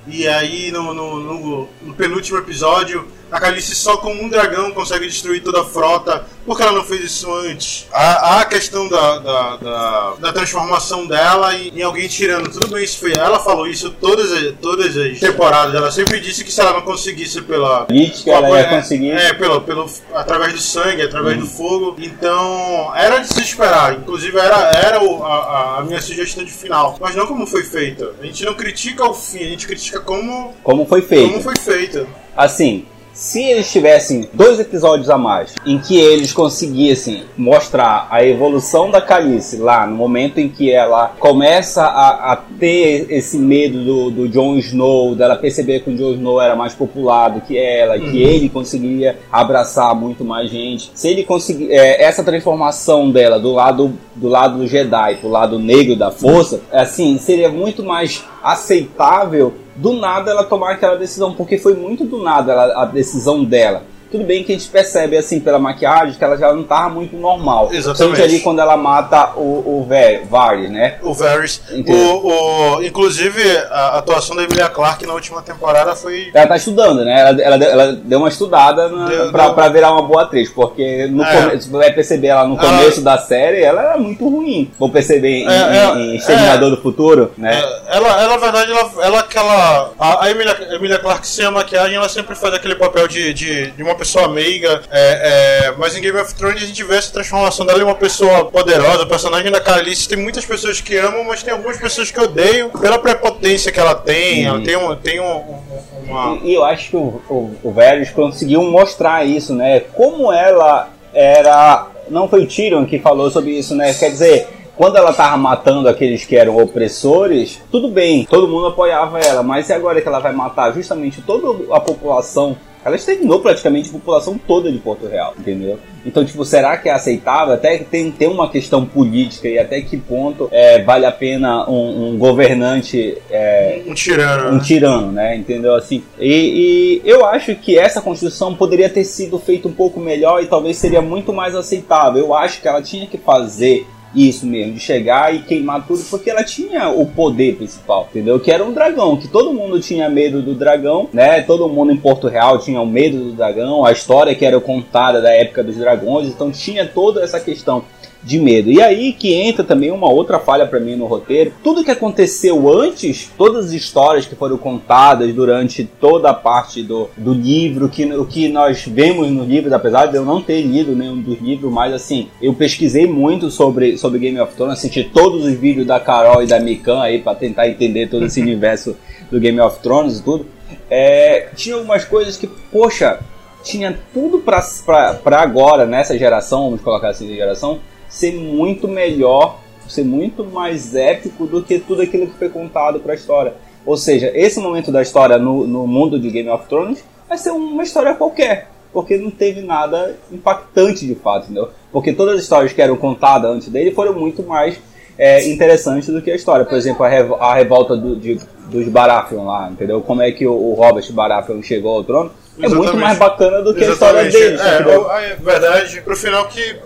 [0.07, 5.07] E aí no, no, no, no penúltimo episódio a Calice só com um dragão consegue
[5.07, 6.25] destruir toda a frota.
[6.45, 7.89] Por que ela não fez isso antes?
[7.93, 12.49] Há, há a questão da, da, da, da, transformação dela em, em, alguém tirando.
[12.49, 13.15] Tudo bem, isso foi.
[13.15, 14.31] Ela falou isso todas,
[14.63, 15.75] todas as temporadas.
[15.75, 17.85] Ela sempre disse que se ela não conseguisse pela.
[17.87, 19.11] Política, ela ia é, conseguir.
[19.11, 21.41] É, pelo, pelo, através do sangue, através hum.
[21.41, 21.97] do fogo.
[21.99, 23.95] Então, era de se esperar.
[23.95, 26.97] Inclusive, era, era o, a, a minha sugestão de final.
[27.01, 28.13] Mas não como foi feita.
[28.21, 30.55] A gente não critica o fim, a gente critica como.
[30.63, 31.29] Como foi feito.
[31.29, 32.07] Como foi feito.
[32.37, 32.87] Assim,
[33.17, 39.01] se eles tivessem dois episódios a mais em que eles conseguissem mostrar a evolução da
[39.01, 44.29] Calice lá no momento em que ela começa a, a ter esse medo do, do
[44.29, 48.11] Jon Snow, dela perceber que o Jon Snow era mais popular do que ela, uhum.
[48.11, 50.91] que ele conseguiria abraçar muito mais gente.
[50.95, 55.59] Se ele conseguir é, essa transformação dela do lado do lado do Jedi pro lado
[55.59, 61.59] negro da força, assim, seria muito mais aceitável do nada ela tomar aquela decisão, porque
[61.59, 63.83] foi muito do nada ela, a decisão dela.
[64.11, 67.17] Tudo bem que a gente percebe, assim, pela maquiagem, que ela já não tava muito
[67.17, 67.71] normal.
[67.73, 68.23] Exatamente.
[68.23, 69.87] ali quando ela mata o, o
[70.29, 70.97] Varys, né?
[71.03, 71.61] O Varys.
[71.87, 76.31] O, o, inclusive, a atuação da Emilia Clarke na última temporada foi...
[76.33, 77.21] Ela tá estudando, né?
[77.21, 79.55] Ela, ela, ela deu uma estudada na, deu, pra, deu...
[79.55, 81.33] pra, virar uma boa atriz, porque no é.
[81.33, 83.17] come, você vai perceber ela no começo ela...
[83.17, 84.71] da série, ela era muito ruim.
[84.79, 87.59] Vou perceber em, é, é, em Exterminador do Futuro, né?
[87.59, 89.93] É, ela, ela, na verdade, ela, ela aquela...
[89.99, 93.71] A, a Emilia, Emilia Clarke sem a maquiagem, ela sempre faz aquele papel de, de,
[93.73, 97.13] de uma pessoa meiga, é, é, mas em Game of Thrones a gente vê essa
[97.13, 99.03] transformação dela em uma pessoa poderosa.
[99.03, 102.71] O personagem da Khaleesi tem muitas pessoas que amam, mas tem algumas pessoas que odeiam
[102.71, 104.45] pela prepotência que ela tem.
[104.45, 105.63] Ela tem, um, tem um, um,
[106.09, 106.39] uma.
[106.43, 109.81] E, eu acho que o, o, o Varys conseguiu mostrar isso, né?
[109.81, 111.89] Como ela era.
[112.09, 113.93] Não foi o Tyrion que falou sobre isso, né?
[113.93, 119.19] Quer dizer, quando ela tava matando aqueles que eram opressores, tudo bem, todo mundo apoiava
[119.19, 123.89] ela, mas e agora que ela vai matar justamente toda a população ela exterminou praticamente
[123.89, 125.77] a população toda de Porto Real, entendeu?
[126.05, 127.53] Então, tipo, será que é aceitável?
[127.53, 131.69] Até que tem, tem uma questão política e até que ponto é, vale a pena
[131.69, 133.19] um, um governante.
[133.29, 134.51] É, um tirano.
[134.51, 134.63] Um né?
[134.63, 135.37] tirano, né?
[135.37, 135.75] Entendeu?
[135.75, 136.05] Assim.
[136.17, 140.47] E, e, eu acho que essa construção poderia ter sido feita um pouco melhor e
[140.47, 142.23] talvez seria muito mais aceitável.
[142.23, 143.85] Eu acho que ela tinha que fazer
[144.17, 148.41] isso mesmo, de chegar e queimar tudo, porque ela tinha o poder principal, entendeu?
[148.41, 151.43] Que era um dragão, que todo mundo tinha medo do dragão, né?
[151.43, 155.21] Todo mundo em Porto Real tinha o medo do dragão, a história que era contada
[155.21, 157.85] da época dos dragões, então tinha toda essa questão
[158.23, 158.71] de medo.
[158.71, 161.53] E aí que entra também uma outra falha para mim no roteiro.
[161.63, 167.09] Tudo que aconteceu antes, todas as histórias que foram contadas durante toda a parte do,
[167.17, 170.95] do livro, que, o que nós vemos no livro, apesar de eu não ter lido
[170.95, 175.45] nenhum dos livros, mas assim, eu pesquisei muito sobre, sobre Game of Thrones, assisti todos
[175.45, 178.97] os vídeos da Carol e da Mikan aí para tentar entender todo esse universo
[179.31, 180.47] do Game of Thrones e tudo.
[180.91, 183.21] É, tinha algumas coisas que, poxa,
[183.63, 190.45] tinha tudo para agora, nessa geração, vamos colocar assim, geração, ser muito melhor, ser muito
[190.45, 193.55] mais épico do que tudo aquilo que foi contado para a história.
[193.85, 197.51] Ou seja, esse momento da história no, no mundo de Game of Thrones vai ser
[197.51, 201.71] uma história qualquer, porque não teve nada impactante de fato, entendeu?
[201.93, 204.77] Porque todas as histórias que eram contadas antes dele foram muito mais
[205.19, 206.65] é, interessantes do que a história.
[206.65, 208.41] Por exemplo, a, revo a revolta do, de,
[208.71, 210.01] dos Baratheon lá, entendeu?
[210.01, 212.31] Como é que o, o Robert Baratheon chegou ao trono.
[212.59, 212.91] É Exatamente.
[212.91, 214.37] muito mais bacana do que Exatamente.
[214.37, 215.11] a história dele.
[215.11, 216.77] É, é verdade, pro final que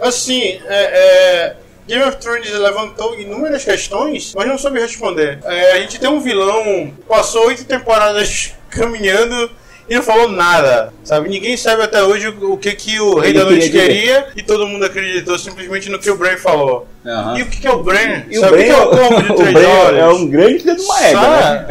[0.00, 5.38] Assim, é, é, Game of Thrones levantou inúmeras questões, mas não soube responder.
[5.44, 9.50] É, a gente tem um vilão, passou oito temporadas caminhando
[9.88, 11.28] e não falou nada, sabe?
[11.28, 14.84] Ninguém sabe até hoje o que, que o Rei da Noite queria, e todo mundo
[14.86, 16.88] acreditou simplesmente no que o Bran falou.
[17.04, 17.36] Uhum.
[17.36, 18.22] E o que, que é o Bran?
[18.30, 19.98] E sabe o, Bran, o que é o de três olhos?
[19.98, 21.66] É um grande filho de uma égua, né?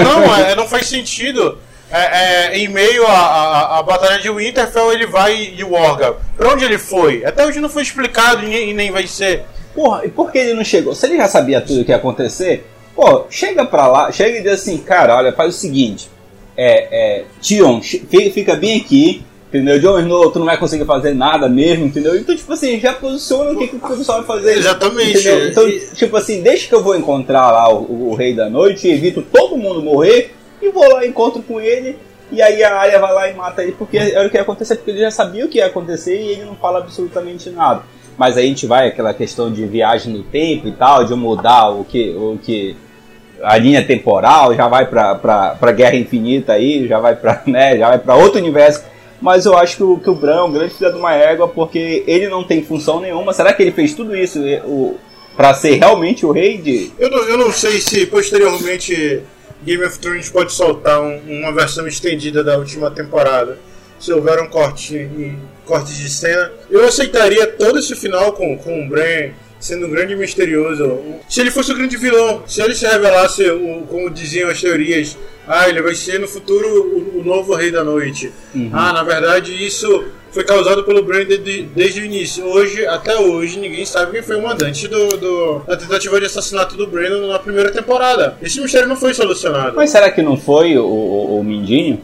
[0.02, 1.58] Não, é, não faz sentido
[1.90, 6.16] é, é, em meio à, batalha de Winterfell, ele vai e o Orga.
[6.36, 7.24] Pra onde ele foi?
[7.24, 9.44] Até hoje não foi explicado e nem, nem vai ser.
[9.74, 10.94] Porra, e por que ele não chegou?
[10.94, 14.42] Se ele já sabia tudo o que ia acontecer, pô, chega pra lá, chega e
[14.42, 16.10] diz assim, cara, olha, faz o seguinte.
[16.56, 19.80] É, é, Tion, fica bem aqui, Entendeu?
[19.80, 22.14] Jon Snow, tu não vai conseguir fazer nada mesmo, entendeu?
[22.14, 24.58] Então, tipo assim, já posiciona o que, que o pessoal vai fazer.
[24.58, 25.18] Exatamente.
[25.20, 25.48] Entendeu?
[25.48, 29.22] Então, tipo assim, deixa que eu vou encontrar lá o, o Rei da Noite, evito
[29.22, 31.96] todo mundo morrer, e vou lá, encontro com ele,
[32.30, 34.76] e aí a área vai lá e mata ele, porque era o que ia acontecer,
[34.76, 37.82] porque ele já sabia o que ia acontecer e ele não fala absolutamente nada.
[38.16, 41.70] Mas aí a gente vai aquela questão de viagem no tempo e tal, de mudar
[41.70, 42.76] o que, o que
[43.42, 47.78] a linha temporal, já vai pra, pra, pra Guerra Infinita aí, já vai pra, né,
[47.78, 48.82] já vai pra outro universo
[49.20, 51.48] mas eu acho que o, que o Bran é um grande filho de uma égua
[51.48, 53.32] porque ele não tem função nenhuma.
[53.32, 54.96] Será que ele fez tudo isso o,
[55.36, 56.92] para ser realmente o rei de.
[56.98, 59.22] Eu não, eu não sei se posteriormente
[59.64, 63.58] Game of Thrones pode soltar um, uma versão estendida da última temporada.
[63.98, 68.86] Se houver um corte em cortes de cena, eu aceitaria todo esse final com, com
[68.86, 71.00] o Bran sendo um grande misterioso.
[71.28, 75.16] Se ele fosse o grande vilão, se ele se revelasse, o, como diziam as teorias,
[75.46, 78.32] ah, ele vai ser no futuro o, o novo Rei da Noite.
[78.54, 78.70] Uhum.
[78.72, 82.44] Ah, na verdade isso foi causado pelo Brand de, desde o início.
[82.44, 86.76] Hoje, até hoje, ninguém sabe quem foi o mandante do, do, da tentativa de assassinato
[86.76, 88.36] do Brandon na primeira temporada.
[88.42, 89.74] Esse mistério não foi solucionado.
[89.74, 92.00] Mas será que não foi o, o, o Mindinho?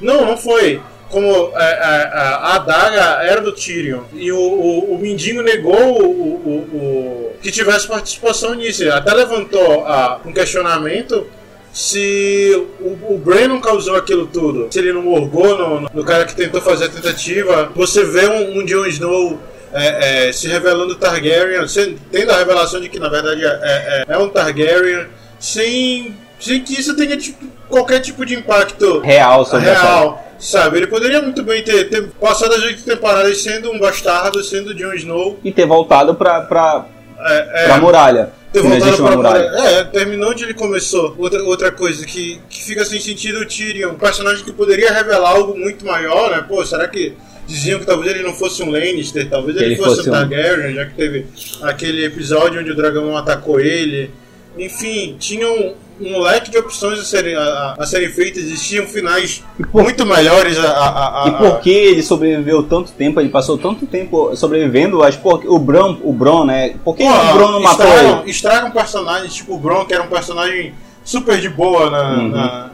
[0.00, 4.30] Não, não foi como a, é, a, é, é, a, adaga era do Tyrion e
[4.30, 8.90] o, o, o Mindinho negou o, o, que tivesse participação nisso.
[8.90, 11.26] Até levantou a, um questionamento
[11.72, 16.34] se o, o Bran causou aquilo tudo, se ele não morgou no, no, cara que
[16.34, 17.70] tentou fazer a tentativa.
[17.74, 19.38] Você vê um, um Jon Snow
[19.72, 21.64] é, é, se revelando Targaryen,
[22.10, 25.06] tendo a revelação de que na verdade é, é um Targaryen,
[25.38, 30.24] sem, sem que isso tenha tipo, qualquer tipo de impacto real sobre real.
[30.38, 34.72] Sabe, ele poderia muito bem ter, ter passado as oito temporadas sendo um bastardo, sendo
[34.72, 35.38] Jon Snow.
[35.42, 36.86] E ter voltado pra, pra,
[37.18, 38.30] é, é, pra muralha.
[38.52, 39.42] Ter voltado pra muralha.
[39.42, 41.12] É, terminou onde ele começou.
[41.18, 43.90] Outra, outra coisa que, que fica sem sentido o Tyrion.
[43.90, 46.44] Um personagem que poderia revelar algo muito maior, né?
[46.46, 49.96] Pô, será que diziam que talvez ele não fosse um Lannister, talvez ele, ele fosse,
[49.96, 51.26] fosse um Targaryen, já que teve
[51.62, 54.10] aquele episódio onde o dragão atacou ele.
[54.56, 59.82] Enfim, tinham um leque de opções a serem, a, a serem feitas, existiam finais por,
[59.82, 60.58] muito melhores.
[60.58, 63.20] A, a, a, e por que ele sobreviveu tanto tempo?
[63.20, 66.74] Ele passou tanto tempo sobrevivendo, acho que o Bron, o Bron, né?
[66.84, 68.30] Por que Pô, o Bron não matou estragam, ele?
[68.30, 72.28] Estragam personagens, tipo o Bron, que era um personagem super de boa na, uhum.
[72.28, 72.70] na,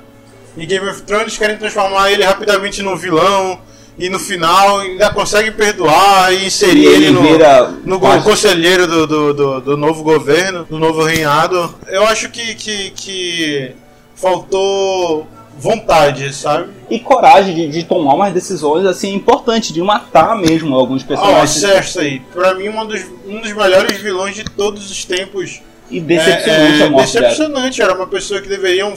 [0.56, 3.58] em Game of Thrones, querem transformar ele rapidamente num vilão
[3.96, 9.06] e no final ainda consegue perdoar e inserir ele, ele, no, vira no conselheiro do,
[9.06, 11.74] do, do, do, novo governo, do novo reinado.
[11.86, 13.72] Eu acho que, que, que
[14.16, 15.26] faltou
[15.56, 16.70] vontade, sabe?
[16.90, 21.64] E coragem de, de, tomar umas decisões assim importantes, de matar mesmo alguns personagens.
[21.64, 25.62] Ah, oh, aí, pra mim um dos, um dos melhores vilões de todos os tempos.
[25.90, 27.90] E decepcionante é, é, a morte Decepcionante, dela.
[27.90, 28.90] era uma pessoa que deveria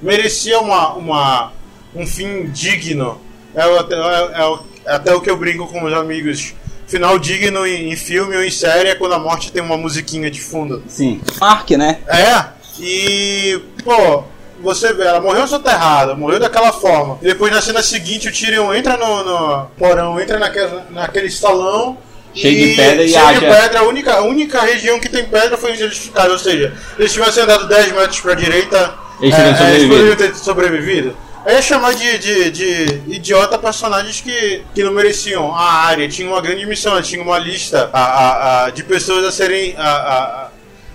[0.00, 1.52] merecia uma, uma,
[1.94, 3.20] um fim digno
[3.54, 6.54] é, é, é, até o que eu brinco com os amigos.
[6.86, 10.28] Final digno em, em, filme ou em série é quando a morte tem uma musiquinha
[10.28, 10.82] de fundo.
[10.88, 11.20] Sim.
[11.40, 11.98] Mark, né?
[12.08, 12.46] É.
[12.80, 14.24] E, pô,
[14.60, 17.18] você vê, ela morreu soterrada, morreu daquela forma.
[17.22, 21.96] E depois na cena seguinte o Tyrion entra no, no porão, entra naquele, naquele salão.
[22.34, 25.56] Cheio de pedra e Cheio de pedra, a única, a única região que tem pedra
[25.56, 26.32] foi onde eles ficaram.
[26.32, 31.16] Ou seja, eles tivessem andado 10 metros pra direita, eles, é, eles poderiam ter sobrevivido.
[31.46, 36.08] Eu ia chamar de, de, de, idiota personagens que, que não mereciam a área.
[36.08, 39.74] Tinha uma grande missão, tinha uma lista a, a, a de pessoas a serem.
[39.76, 40.48] A, a,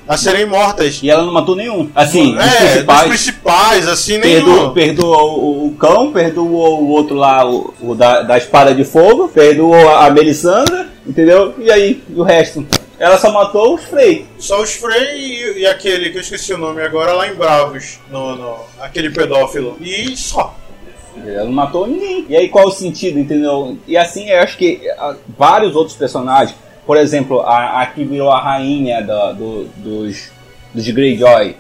[0.07, 0.99] a serem mortas.
[1.01, 1.89] E ela não matou nenhum.
[1.95, 4.73] Assim, é, principais, dos principais, assim, perdoou, nenhum.
[4.73, 9.29] Perdoou o, o cão, perdoou o outro lá, o, o da, da espada de fogo,
[9.29, 11.55] perdoou a Melisandra, entendeu?
[11.57, 12.65] E aí, o resto?
[12.97, 14.25] Ela só matou os Frey.
[14.39, 17.99] Só os Frey e, e, aquele que eu esqueci o nome agora lá em Bravos,
[18.09, 19.77] no, no, aquele pedófilo.
[19.81, 20.55] E só.
[21.17, 22.25] Ela não matou ninguém.
[22.29, 23.77] E aí qual o sentido, entendeu?
[23.87, 26.55] E assim eu acho que uh, vários outros personagens,
[26.85, 30.31] por exemplo, a, a que virou a rainha do, do, dos,
[30.73, 31.55] dos Greyjoy.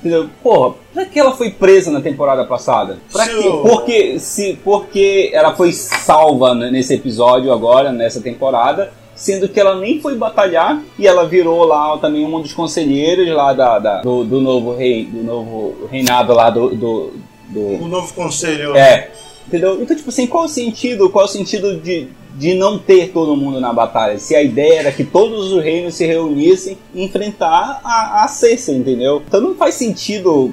[0.00, 0.28] Entendeu?
[0.42, 2.98] Porra, pra que ela foi presa na temporada passada?
[3.10, 3.42] Pra que?
[3.42, 9.98] Porque, se, porque ela foi salva nesse episódio agora, nessa temporada sendo que ela nem
[10.00, 14.40] foi batalhar e ela virou lá também um dos conselheiros lá da, da do, do,
[14.40, 17.12] novo rei, do novo reinado lá do, do,
[17.48, 17.60] do...
[17.82, 18.76] o novo conselho.
[18.76, 19.10] É.
[19.48, 19.80] Entendeu?
[19.80, 21.08] Então, tipo assim, qual o sentido?
[21.08, 24.18] Qual o sentido de, de não ter todo mundo na batalha?
[24.18, 28.76] Se a ideia era que todos os reinos se reunissem e enfrentar a, a Cersei,
[28.76, 29.22] entendeu?
[29.26, 30.52] Então não faz sentido.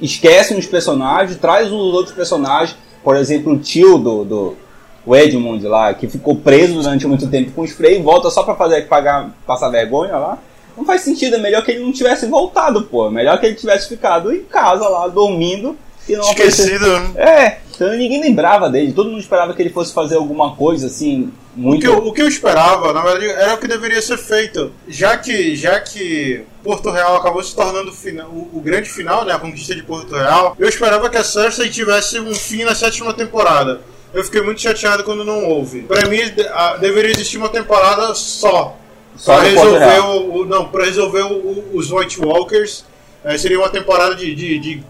[0.00, 2.76] Esquece uns personagens, traz os outros personagens.
[3.04, 4.56] Por exemplo, o tio do, do,
[5.04, 8.54] o Edmund lá, que ficou preso durante muito tempo com os Frey, volta só pra
[8.54, 10.38] fazer pagar, passar vergonha lá.
[10.76, 13.08] Não faz sentido, é melhor que ele não tivesse voltado, pô.
[13.08, 15.76] É melhor que ele tivesse ficado em casa lá, dormindo.
[16.08, 16.86] E não Esquecido.
[17.14, 18.92] É, mostrando e ninguém lembrava dele.
[18.92, 21.78] Todo mundo esperava que ele fosse fazer alguma coisa assim, muito.
[21.78, 24.72] O que, eu, o que eu esperava, na verdade, era o que deveria ser feito.
[24.86, 29.24] Já que, já que Porto Real acabou se tornando o, final, o, o grande final,
[29.24, 29.32] né?
[29.32, 33.12] A conquista de Porto Real, eu esperava que a Cersei tivesse um fim na sétima
[33.12, 33.80] temporada.
[34.14, 35.82] Eu fiquei muito chateado quando não houve.
[35.82, 36.18] Pra mim,
[36.52, 38.76] a, deveria existir uma temporada só.
[39.16, 42.84] Só pra resolver, o, o- não, pra resolver o- os White Walkers.
[43.24, 44.82] É, seria uma temporada de, de, de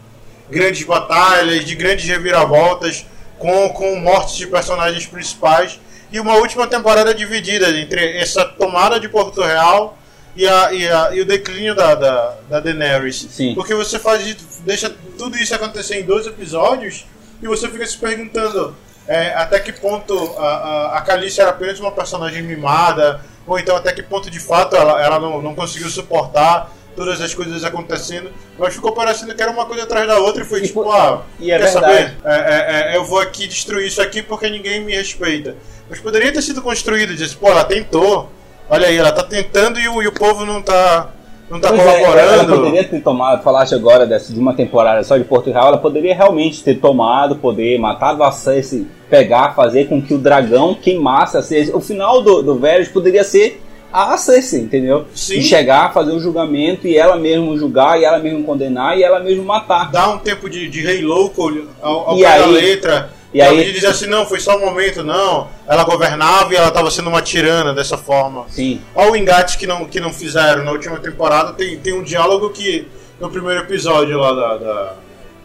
[0.50, 3.04] grandes batalhas, de grandes reviravoltas,
[3.38, 5.78] com, com mortes de personagens principais.
[6.12, 9.96] E uma última temporada dividida entre essa tomada de Porto Real
[10.36, 13.26] e, a, e, a- e o declínio da, da, da Daenerys.
[13.30, 13.54] Sim.
[13.54, 14.22] Porque você faz,
[14.64, 17.04] deixa tudo isso acontecer em dois episódios
[17.42, 18.74] e você fica se perguntando
[19.08, 23.74] é, até que ponto a, a, a Khaleesi era apenas uma personagem mimada, ou então
[23.76, 28.30] até que ponto de fato ela, ela não, não conseguiu suportar todas as coisas acontecendo,
[28.58, 31.22] mas ficou parecendo que era uma coisa atrás da outra e foi tipo, po- ah,
[31.40, 31.86] e é quer verdade.
[31.86, 32.16] saber?
[32.24, 35.56] É, é, é, eu vou aqui destruir isso aqui porque ninguém me respeita.
[35.88, 38.30] Mas poderia ter sido construído, dizer, pô, ela tentou,
[38.68, 41.10] olha aí, ela tá tentando e o, e o povo não tá,
[41.52, 42.56] não tá Pois é, ela colaborando.
[42.56, 46.14] poderia ter tomado, falaste agora dessa, de uma temporada só de Porto Real, ela poderia
[46.14, 51.42] realmente ter tomado poder, matado a Cersei, pegar, fazer com que o dragão queimasse a
[51.42, 51.74] Cersei.
[51.74, 55.04] O final do, do Varys poderia ser a Cersei, entendeu?
[55.14, 55.38] Sim.
[55.38, 59.20] E chegar, fazer o julgamento e ela mesmo julgar, e ela mesmo condenar, e ela
[59.20, 59.90] mesmo matar.
[59.92, 61.50] Dá um tempo de, de rei louco
[61.82, 63.10] ao, ao E aí- letra.
[63.32, 65.48] E aí- aí dizer assim, não, foi só um momento, não.
[65.66, 68.46] Ela governava e ela estava sendo uma tirana dessa forma.
[68.48, 68.80] Sim.
[68.94, 71.52] Olha o engate que não, que não fizeram na última temporada.
[71.52, 72.86] Tem, tem um diálogo que
[73.20, 74.94] no primeiro episódio lá da, da,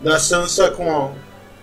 [0.01, 1.09] da Sansa com a,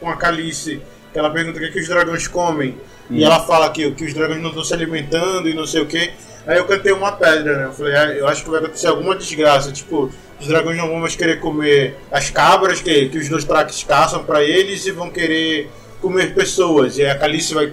[0.01, 0.81] com a Calice,
[1.13, 2.77] que ela pergunta o que, é que os dragões comem.
[3.11, 5.87] E ela fala que, que os dragões não estão se alimentando e não sei o
[5.87, 6.11] que.
[6.47, 7.65] Aí eu cantei uma pedra, né?
[7.67, 9.71] Eu falei, ah, eu acho que vai acontecer alguma desgraça.
[9.73, 10.11] Tipo,
[10.41, 14.25] os dragões não vão mais querer comer as cabras que, que os dois traques caçam
[14.25, 15.71] pra eles e vão querer
[16.01, 16.99] comer pessoas.
[16.99, 17.73] E a Calice vai,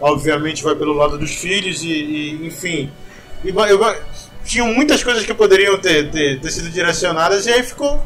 [0.00, 2.90] obviamente, vai pelo lado dos filhos e, e, enfim.
[3.44, 3.96] E eu
[4.44, 8.00] tinham muitas coisas que poderiam ter, ter, ter sido direcionadas e aí ficou.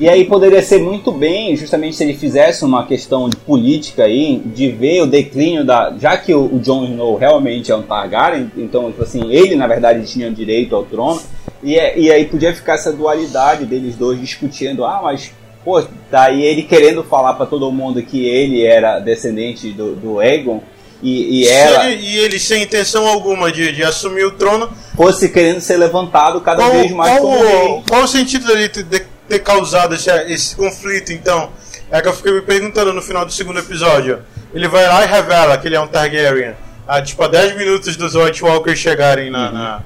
[0.00, 4.40] E aí poderia ser muito bem, justamente se ele fizesse uma questão de política aí,
[4.44, 5.94] de ver o declínio da.
[6.00, 9.66] Já que o, o Jon Snow realmente é um Targaryen, então, tipo assim, ele na
[9.66, 11.20] verdade tinha direito ao trono,
[11.62, 15.32] e, é- e aí podia ficar essa dualidade deles dois discutindo, ah, mas.
[15.64, 20.62] Pô, daí ele querendo falar pra todo mundo que ele era descendente do, do Aegon
[21.02, 24.70] e, e ela ele- e ele sem intenção alguma de, de assumir o trono.
[24.96, 29.06] fosse querendo ser levantado cada Qual, vez mais qual, como qual o sentido dele ter,
[29.28, 31.48] ter causado esse, esse conflito, então?
[31.90, 34.18] É que eu fiquei me perguntando no final do segundo episódio.
[34.52, 36.54] Ele vai lá e revela que ele é um Targaryen.
[36.86, 39.50] A, tipo, a 10 minutos dos White Walkers chegarem na.
[39.50, 39.82] na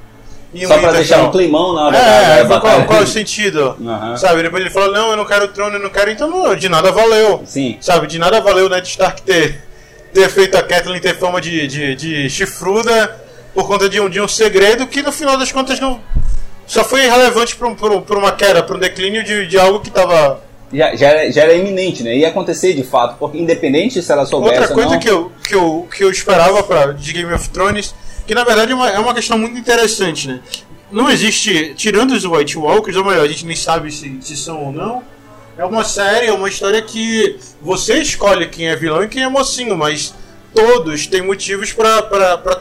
[0.55, 3.07] em Só pra deixar um climão na hora É, da- da qual, qual é o
[3.07, 3.77] sentido?
[3.85, 4.17] Aham.
[4.17, 6.55] Sabe, depois ele falou, não, eu não quero o trono, eu não quero, então não,
[6.57, 7.43] de nada valeu.
[7.45, 7.77] Sim.
[7.81, 9.61] Sabe, de nada valeu Ned Stark ter,
[10.13, 13.15] ter feito a Catelyn ter fama de, de, de chifruda
[13.55, 16.01] por conta de um, de um segredo que no final das contas não.
[16.67, 19.91] Só foi relevante pra, um- um- uma queda, pra um declínio de, de algo que
[19.91, 20.41] tava.
[20.73, 22.15] já, já, era, já era iminente, né?
[22.17, 25.33] Ia acontecer de fato, porque independente se ela soubesse Outra ou coisa não, que eu,
[25.47, 27.95] que, eu, que eu esperava pra, de Game of Thrones,
[28.29, 30.41] que na verdade é uma, é uma questão muito interessante, né?
[30.93, 34.67] Não existe, tirando os White Walkers, ou melhor, a gente nem sabe se, se são
[34.67, 35.03] ou não.
[35.57, 39.29] É uma série, é uma história que você escolhe quem é vilão e quem é
[39.29, 40.15] mocinho, mas
[40.55, 42.03] todos têm motivos pra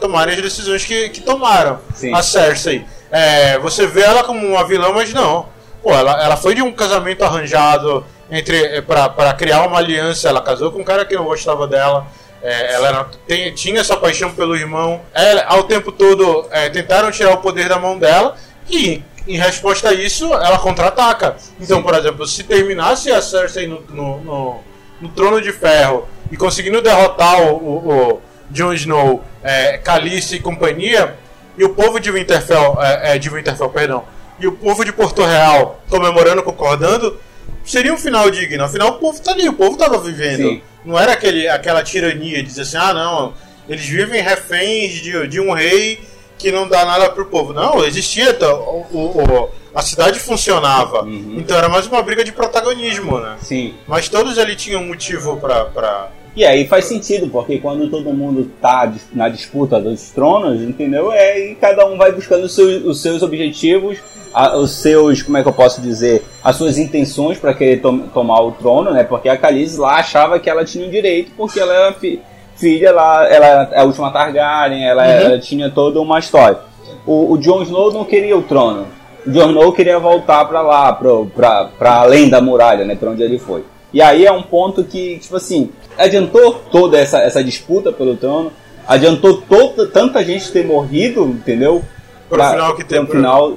[0.00, 1.78] tomarem as decisões que, que tomaram.
[1.94, 2.14] Sim.
[2.14, 2.86] A Cersei.
[3.10, 5.50] É, você vê ela como uma vilã, mas não.
[5.82, 10.28] Pô, ela, ela foi de um casamento arranjado entre pra criar uma aliança.
[10.30, 12.06] Ela casou com um cara que não gostava dela.
[12.42, 15.00] É, ela era- tem- tinha essa paixão pelo irmão.
[15.12, 18.36] Ela, ao tempo todo é, tentaram tirar o poder da mão dela
[18.70, 21.36] e em resposta a isso ela contra-ataca.
[21.60, 24.60] Então, por exemplo, se terminasse a Cersei no, no, no-
[25.00, 30.40] no trono de ferro e conseguindo derrotar o, o, o Jon Snow, é, Calice e
[30.40, 31.16] companhia,
[31.56, 34.04] e o povo de Winterfell, é, é, de Winterfell, perdão,
[34.40, 37.18] e o povo de Porto Real comemorando, concordando,
[37.64, 38.64] seria um final digno.
[38.64, 40.36] Afinal, o povo tá ali, o povo tava vivendo.
[40.48, 40.62] Sim.
[40.84, 43.34] Não era aquele, aquela tirania de dizer assim, ah não,
[43.68, 46.00] eles vivem reféns de, de um rei
[46.38, 47.52] que não dá nada pro povo.
[47.52, 51.02] Não, existia, tá, o, o- a cidade funcionava.
[51.02, 51.34] Uhum.
[51.38, 53.36] Então era mais uma briga de protagonismo, né?
[53.42, 53.74] sim.
[53.86, 55.64] Mas todos ali tinham motivo pra.
[55.66, 56.10] pra...
[56.36, 61.10] E aí faz sentido, porque quando todo mundo tá na disputa dos tronos, entendeu?
[61.12, 63.98] É, e cada um vai buscando os seus, os seus objetivos,
[64.32, 68.06] a- os seus, como é que eu posso dizer, as suas intenções para querer tom-
[68.12, 69.04] tomar o trono, né?
[69.04, 72.20] Porque a Khaleesi lá achava que ela tinha o direito, porque ela era fi-
[72.56, 75.08] filha lá, ela é a última Targaryen, ela, Uhum.
[75.10, 76.58] ela tinha toda uma história.
[77.06, 78.86] O, o Jon Snow não queria o trono.
[79.26, 82.94] O Jon Snow queria voltar para lá, pra pra além da muralha, né?
[82.94, 83.64] Pra onde ele foi.
[83.92, 88.52] E aí é um ponto que, tipo assim, adiantou toda essa, essa disputa pelo trono,
[88.86, 91.82] adiantou toda, tanta gente ter morrido, entendeu?
[92.28, 93.54] Pro final que tem, pro- final.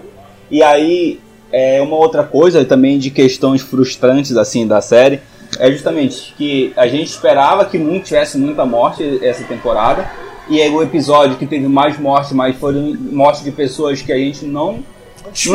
[0.51, 1.19] E aí,
[1.51, 5.19] é uma outra coisa também de questões frustrantes, assim, da série,
[5.59, 10.09] é justamente que a gente esperava que não tivesse muita morte essa temporada,
[10.49, 14.17] e aí o episódio que teve mais morte, mas foram mortes de pessoas que a
[14.17, 14.79] gente não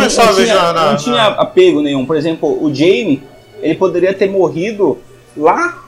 [0.03, 2.07] não, não tinha, na- não tinha apego nenhum.
[2.07, 3.23] Por exemplo, o Jamie,
[3.61, 4.97] ele poderia ter morrido
[5.37, 5.83] lá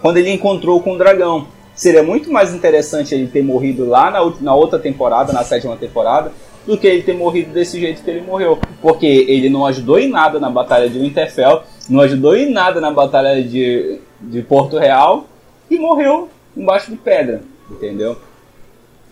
[0.00, 1.46] quando ele encontrou com o dragão.
[1.74, 6.30] Seria muito mais interessante ele ter morrido lá na, na outra temporada, na sétima temporada,
[6.66, 8.58] do que ele ter morrido desse jeito que ele morreu.
[8.80, 12.90] Porque ele não ajudou em nada na batalha de Winterfell, não ajudou em nada na
[12.90, 15.26] batalha de, de Porto Real
[15.70, 18.16] e morreu embaixo de pedra, entendeu?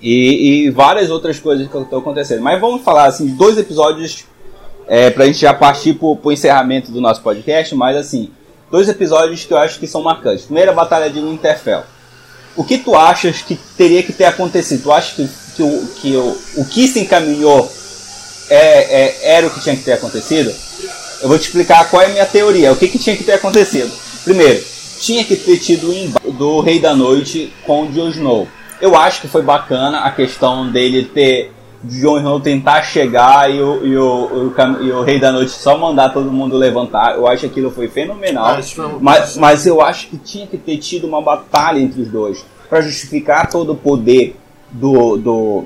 [0.00, 2.42] E, e várias outras coisas que estão acontecendo.
[2.42, 4.26] Mas vamos falar assim, de dois episódios
[4.86, 8.30] é, pra gente já partir pro, pro encerramento do nosso podcast, mas assim,
[8.70, 10.44] dois episódios que eu acho que são marcantes.
[10.44, 11.82] Primeira batalha de Winterfell.
[12.56, 14.82] O que tu achas que teria que ter acontecido?
[14.82, 17.70] Tu acha que, que, o, que o, o que se encaminhou
[18.48, 20.52] é, é- era o que tinha que ter acontecido?
[21.20, 22.72] Eu vou te explicar qual é a minha teoria.
[22.72, 23.90] O que, que tinha que ter acontecido?
[24.24, 24.62] Primeiro,
[25.00, 28.48] tinha que ter tido o embate do Rei da Noite com o Jon Snow.
[28.80, 31.52] Eu acho que foi bacana a questão dele ter
[31.84, 35.78] Jon Snow tentar chegar e o, e, o, o e o Rei da Noite só
[35.78, 37.14] mandar todo mundo levantar.
[37.14, 38.46] Eu acho que aquilo foi fenomenal.
[38.46, 38.56] Ah,
[39.00, 42.80] Mas, mas eu acho que tinha que ter tido uma batalha entre os dois para
[42.80, 44.36] justificar todo o poder
[44.72, 45.64] do, do,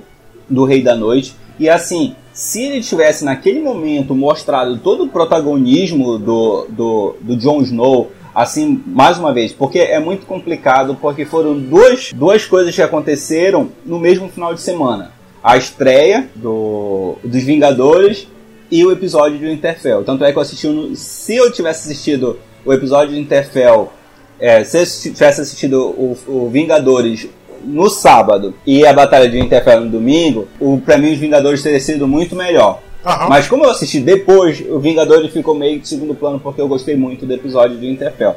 [0.48, 1.34] do Rei da Noite.
[1.58, 7.62] E assim, se ele tivesse naquele momento mostrado todo o protagonismo do, do, do Jon
[7.62, 12.82] Snow, assim, mais uma vez, porque é muito complicado, porque foram duas, duas coisas que
[12.82, 15.12] aconteceram no mesmo final de semana.
[15.42, 18.28] A estreia do, dos Vingadores
[18.70, 20.04] e o episódio de Winterfell.
[20.04, 23.92] Tanto é que eu assisti, no, se eu tivesse assistido o episódio de Winterfell
[24.38, 24.84] é, se eu
[25.14, 27.28] tivesse assistido o, o Vingadores
[27.66, 31.80] no sábado e a Batalha de Winterfell no domingo, o, pra mim os Vingadores teria
[31.80, 32.80] sido muito melhor.
[33.04, 33.28] Aham.
[33.28, 36.96] Mas como eu assisti depois, o Vingadores ficou meio de segundo plano porque eu gostei
[36.96, 38.34] muito do episódio de Winterfell.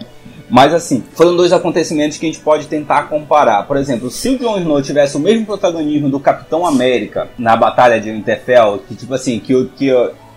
[0.49, 3.67] Mas assim, foram dois acontecimentos que a gente pode tentar comparar.
[3.67, 7.99] Por exemplo, se o Jon Snow tivesse o mesmo protagonismo do Capitão América na Batalha
[7.99, 9.91] de Winterfell, que tipo assim, que, que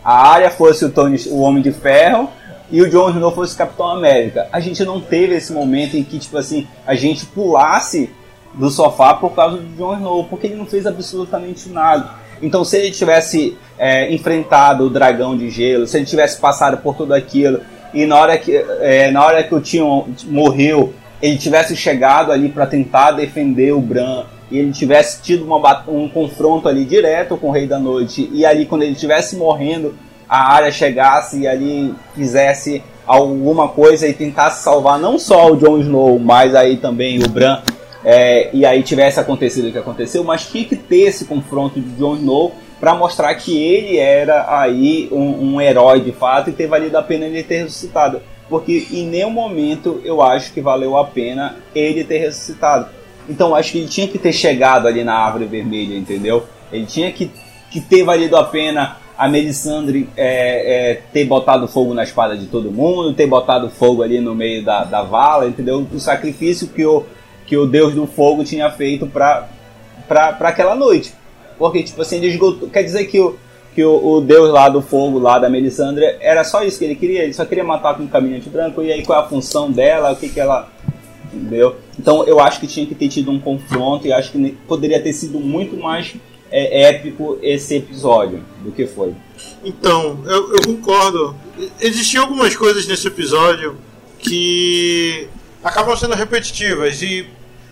[0.05, 2.28] a área fosse o, Tony, o Homem de Ferro
[2.70, 4.49] e o Jon Snow fosse o Capitão América.
[4.53, 8.11] A gente não teve esse momento em que, tipo assim, a gente pulasse
[8.55, 12.11] do sofá por causa do Jon Snow, porque ele não fez absolutamente nada.
[12.40, 16.96] Então, se ele tivesse é, enfrentado o dragão de gelo, se ele tivesse passado por
[16.96, 17.61] tudo aquilo,
[17.94, 22.48] e na hora que, é, na hora que o Tion morreu, ele tivesse chegado ali
[22.48, 27.48] para tentar defender o Bran, e ele tivesse tido uma, um confronto ali direto com
[27.48, 29.94] o Rei da Noite, e ali quando ele estivesse morrendo,
[30.28, 35.78] a área chegasse e ali fizesse alguma coisa e tentasse salvar não só o Jon
[35.78, 37.61] Snow, mas aí também o Bran,
[38.05, 41.90] é, e aí tivesse acontecido o que aconteceu, mas tinha que ter esse confronto de
[41.96, 46.66] Jon Snow para mostrar que ele era aí um, um herói de fato e ter
[46.66, 48.20] valido a pena ele ter ressuscitado.
[48.48, 52.88] Porque em nenhum momento eu acho que valeu a pena ele ter ressuscitado.
[53.28, 56.44] Então acho que ele tinha que ter chegado ali na árvore vermelha, entendeu?
[56.72, 57.30] Ele tinha que,
[57.70, 62.46] que ter valido a pena a Melisandre é, é, ter botado fogo na espada de
[62.46, 65.86] todo mundo, ter botado fogo ali no meio da, da vala, entendeu?
[65.92, 67.05] O sacrifício que o,
[67.53, 69.46] que o Deus do Fogo tinha feito pra,
[70.09, 71.12] pra, aquela noite.
[71.59, 72.70] Porque, tipo assim, ele esgotou.
[72.70, 73.36] Quer dizer que o,
[73.74, 76.94] que o, o Deus lá do fogo, lá da Melisandre, era só isso que ele
[76.94, 77.24] queria?
[77.24, 80.12] Ele só queria matar com um caminhante branco, e aí qual é a função dela,
[80.12, 80.66] o que que ela.
[81.26, 81.76] Entendeu?
[81.98, 85.12] Então eu acho que tinha que ter tido um confronto e acho que poderia ter
[85.12, 86.14] sido muito mais
[86.50, 89.12] é, épico esse episódio do que foi.
[89.62, 91.36] Então, eu, eu concordo.
[91.78, 93.76] Existiam algumas coisas nesse episódio
[94.18, 95.28] que
[95.62, 97.26] acabam sendo repetitivas e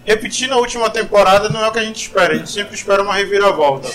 [0.04, 2.34] repetir na última temporada não é o que a gente espera.
[2.34, 3.88] A gente sempre espera uma reviravolta.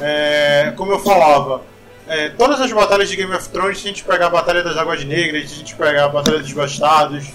[0.00, 1.62] É, como eu falava,
[2.08, 4.76] é, todas as batalhas de Game of Thrones, se a gente pegar a Batalha das
[4.76, 7.26] Águas Negras, se a gente pegar a Batalha dos Bastardos,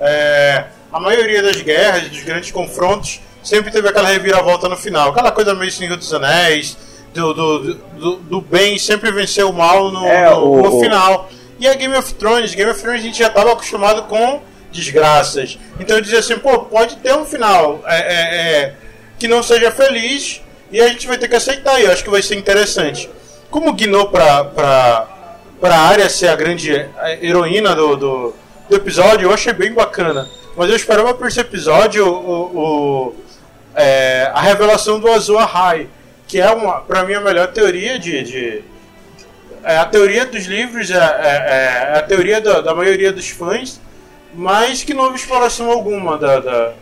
[0.00, 5.10] é, a maioria das guerras, dos grandes confrontos, sempre teve aquela reviravolta no final.
[5.10, 6.76] Aquela coisa meio Senhor dos Anéis,
[7.14, 11.28] do, do, do, do bem sempre vencer o mal no, É, no, no final.
[11.58, 15.58] E a Game of Thrones, Game of Thrones a gente já estava acostumado com desgraças.
[15.78, 18.74] Então eu dizia assim, pô, pode ter um final é, é, é,
[19.18, 20.40] que não seja feliz
[20.70, 21.80] e a gente vai ter que aceitar.
[21.80, 23.08] E eu acho que vai ser interessante.
[23.50, 25.08] Como guinou pra, pra,
[25.60, 28.34] pra área ser a grande é, heroína do, do,
[28.68, 30.28] do episódio, eu achei bem bacana.
[30.56, 32.58] Mas eu esperava por esse episódio o,
[33.08, 33.14] o-
[33.74, 35.88] é, a revelação do Azul Ahai,
[36.26, 38.62] que é, uma, pra mim, a melhor teoria de- de,
[39.64, 43.80] é, a teoria dos livros, é, é- é a teoria da, da maioria dos fãs,
[44.34, 46.72] mas que não houve exploração alguma da, da-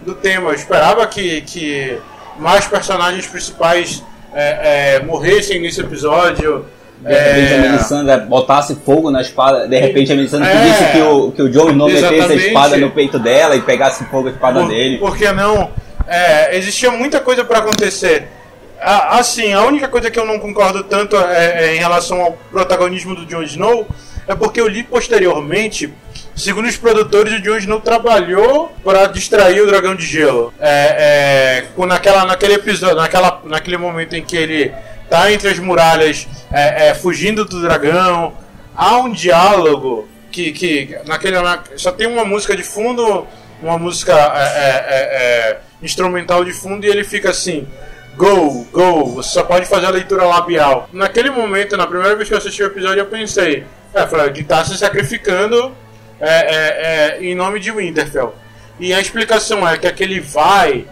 [0.00, 0.50] do tema.
[0.50, 1.98] Eu esperava que, que
[2.38, 4.02] mais personagens principais
[4.34, 6.66] é, é, morressem nesse episódio.
[7.00, 10.52] De repente a É, Melisandre botasse fogo na espada, de repente a Melisandre É.
[10.52, 12.46] pedisse que o, que o Jon Snow metesse a Exatamente.
[12.46, 14.98] espada no peito dela e pegasse fogo a espada Por, dele.
[14.98, 15.70] por que não?
[16.08, 18.28] É, existia muita coisa para acontecer.
[18.80, 22.32] A- Assim, a única coisa que eu não concordo tanto é, é em relação ao
[22.50, 23.86] protagonismo do Jon Snow
[24.26, 25.92] é porque eu li posteriormente,
[26.36, 30.52] segundo os produtores, o Jon Snow trabalhou para distrair o Dragão de Gelo.
[30.60, 34.72] É, é, naquela, naquele episódio, naquela, naquele momento em que ele
[35.08, 38.34] tá entre as muralhas, é, é, fugindo do dragão,
[38.74, 43.26] há um diálogo que, que naquele, na- só tem uma música de fundo,
[43.62, 47.66] uma música é, é, é, é, instrumental de fundo e ele fica assim.
[48.16, 50.88] Go, go, você só pode fazer a leitura labial.
[50.92, 53.64] Naquele momento, na primeira vez que eu assisti o episódio, eu pensei,
[53.94, 55.72] é, ele tá se sacrificando
[56.20, 58.34] é, é, é, em nome de Winterfell.
[58.78, 60.84] E a explicação é que aquele vai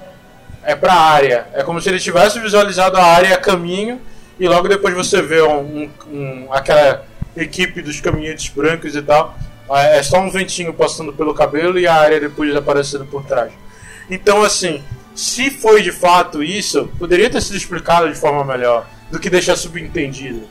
[0.63, 1.47] é pra área.
[1.53, 4.01] É como se ele tivesse visualizado a área a caminho
[4.41, 7.05] e logo depois você vê um, um- um- aquela
[7.37, 9.37] equipe dos caminhantes brancos e tal.
[9.71, 13.53] É só um ventinho passando pelo cabelo e a área depois aparecendo por trás.
[14.11, 14.83] Então, assim,
[15.15, 19.57] se foi de fato isso, poderia ter sido explicado de forma melhor do que deixar
[19.57, 20.43] subentendido.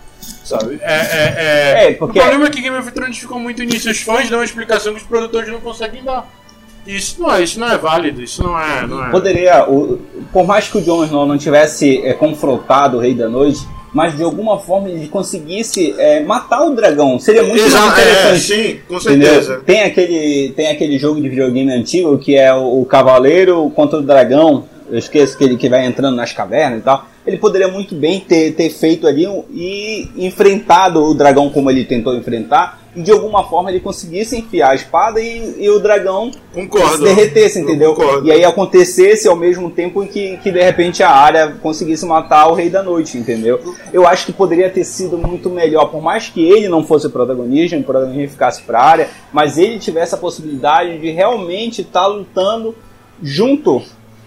[0.44, 0.80] Sabe?
[0.82, 1.88] É, é, é...
[1.88, 3.90] É, porque- O problema é que Game of Thrones ficou muito nisso.
[3.90, 6.28] Os fãs dão uma explicação que os produtores não conseguem dar.
[6.86, 8.86] Isso não é, isso não é válido, isso não é.
[8.86, 9.10] Não é...
[9.10, 10.00] Poderia, o-
[10.34, 14.18] por mais que o Jon Snow não tivesse é, confrontado o Rei da Noite, mas
[14.18, 18.40] de alguma forma ele conseguisse é, matar o dragão, seria muito mais é, interessante.
[18.42, 19.30] sim, com Entendeu?
[19.30, 19.62] certeza.
[19.66, 24.02] Tem aquele, tem aquele jogo de videogame antigo que é o, o Cavaleiro contra o
[24.02, 24.66] Dragão.
[24.92, 27.08] Eu esqueço que ele que vai entrando nas cavernas e tal.
[27.26, 31.86] Ele poderia muito bem ter, ter feito ali um, e enfrentado o dragão como ele
[31.86, 32.82] tentou enfrentar.
[32.96, 36.98] E de alguma forma ele conseguisse enfiar a espada e, e o dragão Concordo.
[36.98, 37.98] se derretesse, Eu entendeu?
[38.24, 42.48] E aí acontecesse ao mesmo tempo em que, que de repente a área conseguisse matar
[42.50, 43.60] o Rei da Noite, entendeu?
[43.92, 47.10] Eu acho que poderia ter sido muito melhor, por mais que ele não fosse o
[47.10, 52.76] protagonista, o protagonista ficasse pra área, mas ele tivesse a possibilidade de realmente estar lutando
[53.24, 53.82] junto,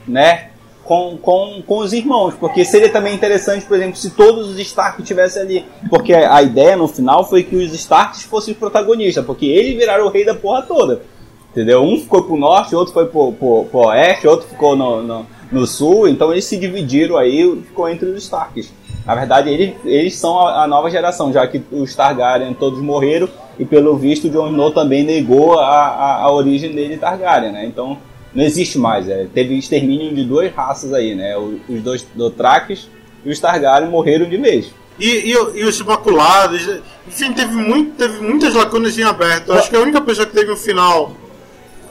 [0.09, 0.51] né?
[0.87, 5.03] Com, com, com os irmãos, porque seria também interessante, por exemplo, se todos os Stark
[5.03, 5.65] estivessem ali.
[5.91, 10.07] Porque a ideia no final foi que os Starks fossem os protagonistas, porque eles viraram
[10.07, 11.03] o rei da porra toda.
[11.51, 11.83] Entendeu?
[11.83, 15.67] Um ficou pro norte, outro foi pro, pro, pro oeste, outro ficou no, no, no
[15.67, 18.73] sul, então eles se dividiram aí, ficou entre os Starks.
[19.05, 23.29] Na verdade, eles, eles são a, a nova geração, já que os Targaryen todos morreram
[23.59, 27.65] e pelo visto Jon Snow também negou a, a, a origem dele Targaryen, né?
[27.65, 27.99] Então
[28.37, 29.09] não existe mais.
[29.09, 29.27] É.
[29.33, 31.37] Teve extermínio de duas raças aí, né?
[31.37, 32.89] Os dois Dothrakis
[33.25, 34.67] e os Targaryen morreram de vez.
[34.99, 36.67] E, e, e os Imaculados,
[37.07, 39.49] enfim, teve, muito, teve muitas lacunas em aberto.
[39.49, 41.13] Eu Acho que a única pessoa que teve um final.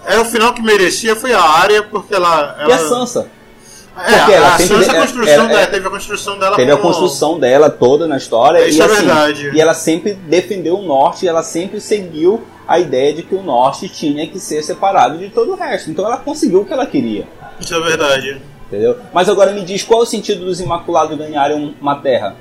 [0.08, 2.56] Era o final que merecia foi a área, porque ela.
[2.60, 3.28] ela E a Sansa?
[3.98, 6.38] É, porque ela a sempre- Sansa, a é- construção é- dela, é- teve a construção
[6.40, 8.68] dela Teve a como- construção dela toda na história.
[8.68, 9.52] Isso e, é assim, verdade.
[9.54, 13.42] E ela sempre defendeu o norte, e ela sempre seguiu a ideia de que o
[13.44, 15.90] norte tinha que ser separado de todo o resto.
[15.92, 17.28] Então ela conseguiu o que ela queria.
[17.60, 18.42] Isso é verdade.
[18.68, 18.98] Entendeu?
[19.14, 22.36] Mas agora me diz qual é o sentido dos Imaculados ganharem uma terra?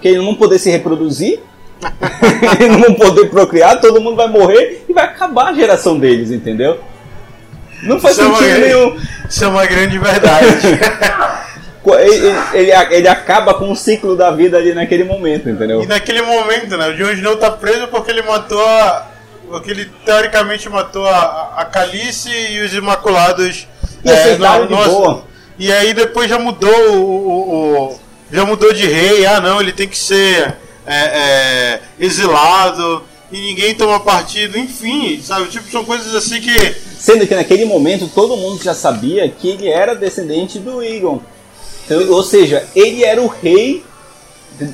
[0.00, 1.40] Que eles não poder se reproduzir,
[2.60, 6.80] eles não poder procriar, todo mundo vai morrer e vai acabar a geração deles, entendeu?
[7.84, 8.96] Não faz Isso é uma sentido grande- nenhum.
[9.28, 10.66] Isso é uma grande verdade.
[11.84, 15.82] Ele, ele, ele acaba com o ciclo da vida ali naquele momento, entendeu?
[15.82, 16.88] e naquele momento, né?
[16.90, 19.08] O Jon Snow tá preso porque ele matou a.
[19.52, 23.66] Porque ele teoricamente matou a, a Calice e os Imaculados.
[24.04, 25.24] E de no- no- boa.
[25.58, 28.00] E aí depois já mudou o, o- o-
[28.32, 33.74] já mudou de rei, ah não, ele tem que ser é, é, exilado e ninguém
[33.74, 35.48] toma partido, enfim, sabe?
[35.48, 36.74] Tipo, são coisas assim que.
[36.98, 41.20] Sendo que naquele momento todo mundo já sabia que ele era descendente do Egon.
[41.84, 43.84] Então, ou seja, ele era o rei.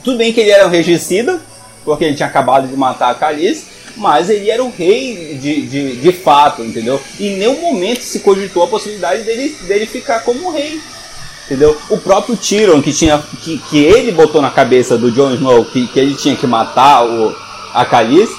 [0.05, 1.41] Tudo bem que ele era um regicida,
[1.85, 3.67] porque ele tinha acabado de matar a Calice,
[3.99, 7.01] mas ele era o rei de, de, de fato, entendeu?
[7.19, 10.81] E em nenhum momento se cogitou a possibilidade dele, dele ficar como rei.
[11.47, 11.77] Entendeu?
[11.91, 15.87] O próprio Tyrion, que, tinha, que, que ele botou na cabeça do Jon Snow que,
[15.89, 17.35] que ele tinha que matar o,
[17.73, 18.35] a Calice,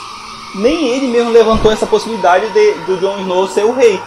[0.56, 4.00] nem ele mesmo levantou essa possibilidade de, do Jon Snow ser o rei.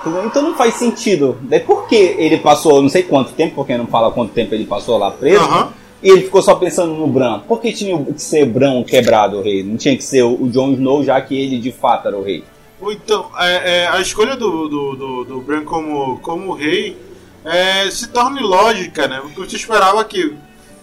[0.00, 0.24] Entendeu?
[0.24, 1.36] Então não faz sentido.
[1.42, 4.64] Daí por que ele passou não sei quanto tempo, porque não fala quanto tempo ele
[4.64, 5.44] passou lá preso.
[6.06, 7.40] E ele ficou só pensando no Bran?
[7.40, 9.64] Por que tinha que ser Bran quebrado o rei?
[9.64, 12.44] Não tinha que ser o Jon Snow, já que ele de fato era o rei.
[12.80, 16.96] Então, é, é, a escolha do, do, do, do Bran como, como rei
[17.44, 19.20] é, se torna ilógica, né?
[19.20, 20.32] Porque você esperava que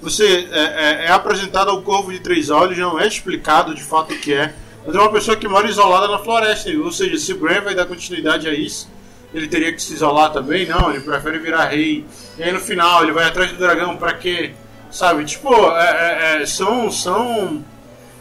[0.01, 4.13] você é, é, é apresentado ao Corvo de Três Olhos, não é explicado de fato
[4.13, 4.53] o que é.
[4.86, 6.69] mas é uma pessoa que mora isolada na floresta.
[6.69, 8.91] Ou seja, se o Bran vai dar continuidade a isso,
[9.34, 10.67] ele teria que se isolar também?
[10.67, 12.03] Não, ele prefere virar rei.
[12.38, 14.51] E aí no final ele vai atrás do dragão pra quê?
[14.93, 15.25] Sabe?
[15.25, 17.65] Tipo, é, é, é, são, são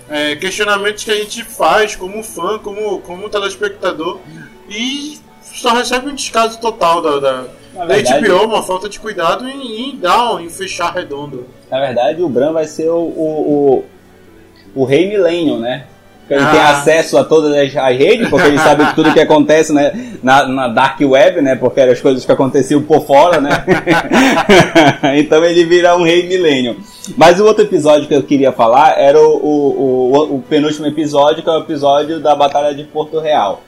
[0.08, 4.18] é, questionamentos que a gente faz como fã, como, como telespectador.
[4.70, 7.32] E só recebe um descaso total da, da,
[7.74, 11.46] Na da verdade- HBO, uma falta de cuidado em, em dar, em fechar redondo.
[11.70, 13.84] Na verdade, o Bran vai ser o, o,
[14.74, 15.86] o, o rei Millennium, né?
[16.30, 16.50] Ele Ah.
[16.50, 20.68] tem acesso a todas as, redes, porque ele sabe tudo que acontece né, na, na
[20.68, 21.56] Dark Web, né?
[21.56, 23.50] Porque eram as coisas que aconteciam por fora, né?
[25.18, 26.76] então ele vira um rei Millennium.
[27.16, 31.42] Mas o outro episódio que eu queria falar era o, o, o, o penúltimo episódio,
[31.42, 33.62] que é o episódio da Batalha de Porto Real.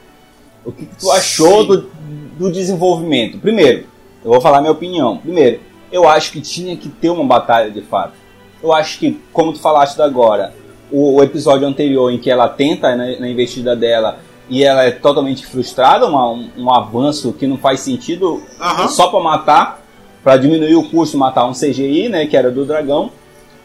[0.64, 1.66] O que, que tu achou Sim.
[1.66, 1.90] do,
[2.38, 3.38] do desenvolvimento?
[3.38, 3.84] Primeiro,
[4.24, 5.18] eu vou falar minha opinião.
[5.18, 5.61] Primeiro,
[5.92, 8.14] eu acho que tinha que ter uma batalha de fato.
[8.62, 10.55] Eu acho que, como tu falaste agora,
[10.97, 14.18] o, o episódio anterior em que ela tenta na, na investida dela
[14.49, 18.88] e ela é totalmente frustrada, uma- um, um avanço que não faz sentido Aham.
[18.88, 19.82] só pra matar,
[20.22, 23.11] pra diminuir o custo, matar um CGI, né, que era do dragão.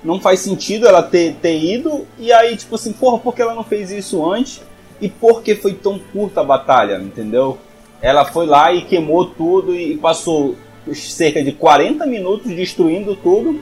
[0.03, 3.53] Não faz sentido ela ter, ter ido e aí, tipo assim, porra, por que ela
[3.53, 4.61] não fez isso antes?
[5.01, 7.57] E por que foi tão curta a batalha, entendeu?
[8.01, 10.55] Ela foi lá e queimou tudo e passou
[10.93, 13.59] cerca de 40 minutos destruindo tudo,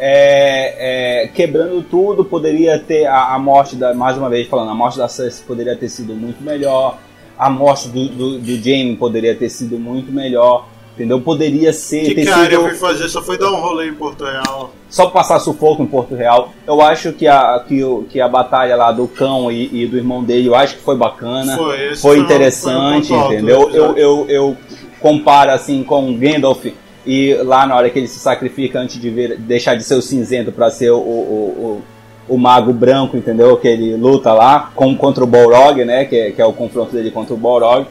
[0.00, 2.24] é, é, quebrando tudo.
[2.24, 5.76] Poderia ter a, a morte da, mais uma vez falando, a morte da Cersei poderia
[5.76, 6.98] ter sido muito melhor.
[7.38, 10.66] A morte do, do, do Jaime poderia ter sido muito melhor.
[10.94, 11.20] Entendeu?
[11.20, 13.08] Poderia ser que, a área sido foi fazer?
[13.08, 14.74] Só foi dar um rolê em Porto Real.
[14.90, 16.50] só passar sufoco em Porto Real.
[16.66, 19.96] Eu acho que a, que, o- que a batalha lá do cão e, e do
[19.96, 21.56] irmão dele, eu acho que foi bacana.
[21.56, 23.70] Foi, foi foi um- interessante, foi um alto entendeu?
[23.70, 24.56] do Eu, eu, eu
[25.00, 26.66] comparo assim com Gandalf
[27.06, 30.52] e lá na hora que ele se sacrifica antes de deixar de ser o cinzento
[30.52, 31.82] para ser o, o,
[32.28, 33.56] o, o mago branco, entendeu?
[33.56, 36.04] Que ele luta lá com, contra o Balrog, né?
[36.04, 37.86] Que é, que é o confronto dele contra o Balrog.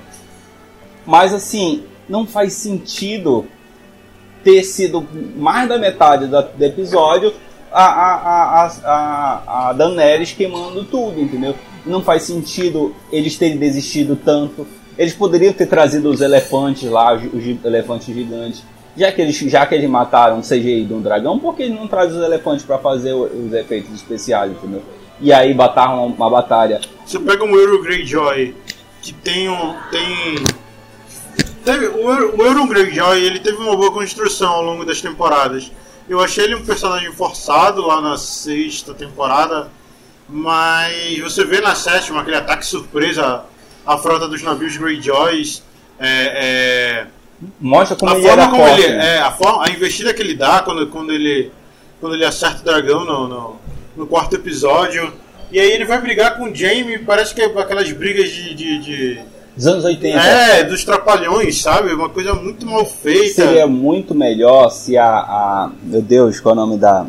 [1.05, 3.45] Mas assim, não faz sentido
[4.43, 5.05] ter sido
[5.35, 7.33] mais da metade do episódio
[7.71, 11.55] a, a, a, a, Daenerys queimando tudo, entendeu?
[11.85, 14.65] Não faz sentido eles terem desistido tanto.
[14.97, 18.63] Eles poderiam ter trazido os elefantes lá, os, elefantes gigantes.
[18.99, 21.79] Já que, eles, já que eles mataram o CGI de um dragão, por que eles
[21.79, 24.83] não trazem os elefantes para fazer os efeitos especiais, entendeu?
[25.21, 26.81] E aí bataram uma, uma batalha.
[27.05, 28.55] Você pega um Euro Greyjoy
[29.01, 29.73] que tem um.
[29.89, 30.35] tem.
[31.63, 35.71] Teve, o, Euro- o Euron Greyjoy ele teve uma boa construção ao longo das temporadas.
[36.07, 39.69] Eu achei ele um personagem forçado lá na sexta temporada,
[40.27, 43.43] mas você vê na sétima aquele ataque surpresa
[43.85, 45.63] à frota dos navios Greyjoys.
[45.99, 47.07] É, é,
[47.59, 48.81] Mostra como a ele forma era como forte.
[48.81, 49.15] ele né?
[49.15, 51.51] é a, forma, a investida que ele dá quando, quando ele
[52.01, 53.55] quando ele acerta o dragão no, no,
[53.97, 55.11] no quarto episódio
[55.51, 58.79] e aí ele vai brigar com o Jaime parece que é aquelas brigas de, de,
[58.79, 59.19] de-
[59.55, 60.17] Dos anos 80.
[60.19, 65.69] é dos trapalhões sabe uma coisa muito mal feita Seria muito melhor se a, a-
[65.83, 67.05] Meu Deus, qual é o nome da,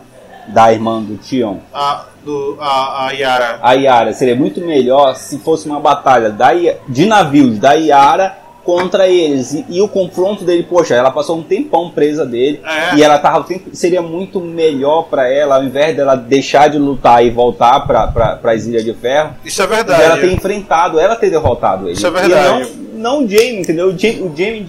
[0.48, 1.58] da irmã do Tion?
[1.72, 4.12] a, do, a, a Yara A Yara.
[4.12, 6.50] Seria muito melhor se fosse uma batalha da,
[6.88, 8.36] de navios da Yara
[8.70, 9.52] contra eles.
[9.52, 12.60] E, e o confronto dele, poxa, ela passou um tempão presa dele.
[12.64, 12.96] É.
[12.96, 13.44] E ela tava.
[13.72, 18.36] Seria muito melhor pra ela, ao invés dela deixar de lutar e voltar pra, pra,
[18.36, 19.34] pras Ilhas de Ferro.
[19.44, 21.94] isso é de verdade ela ter enfrentado, ela ter derrotado ele.
[21.94, 22.70] Isso é verdade.
[22.70, 23.88] E não, não o Jamie, entendeu?
[23.88, 24.66] O Jamie, o, Jamie,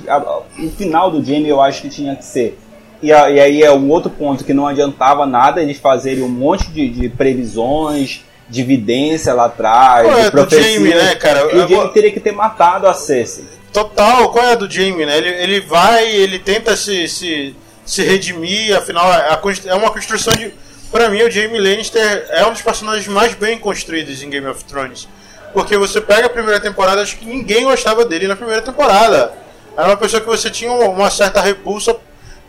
[0.66, 2.58] o final do Jamie eu acho que tinha que ser.
[3.04, 6.30] E, a- e aí é um outro ponto que não adiantava nada eles fazerem um
[6.30, 10.74] monte de, de previsões, de evidência lá atrás, é de do profecia.
[10.74, 11.42] Jamie, né, cara?
[11.52, 13.46] E o Jamie teria que ter matado a Cersei.
[13.74, 15.18] Total, qual é a do Jamie, né?
[15.18, 17.56] Ele, ele vai, ele tenta se, se,
[17.86, 20.54] se redimir, afinal é uma construção de.
[20.92, 24.66] Pra mim, o Jamie Lannister é um dos personagens mais bem construídos em Game of
[24.66, 25.08] Thrones.
[25.54, 29.34] Porque você pega a primeira temporada, acho que ninguém gostava dele na primeira temporada.
[29.78, 31.96] Era uma pessoa que você tinha uma, uma certa repulsa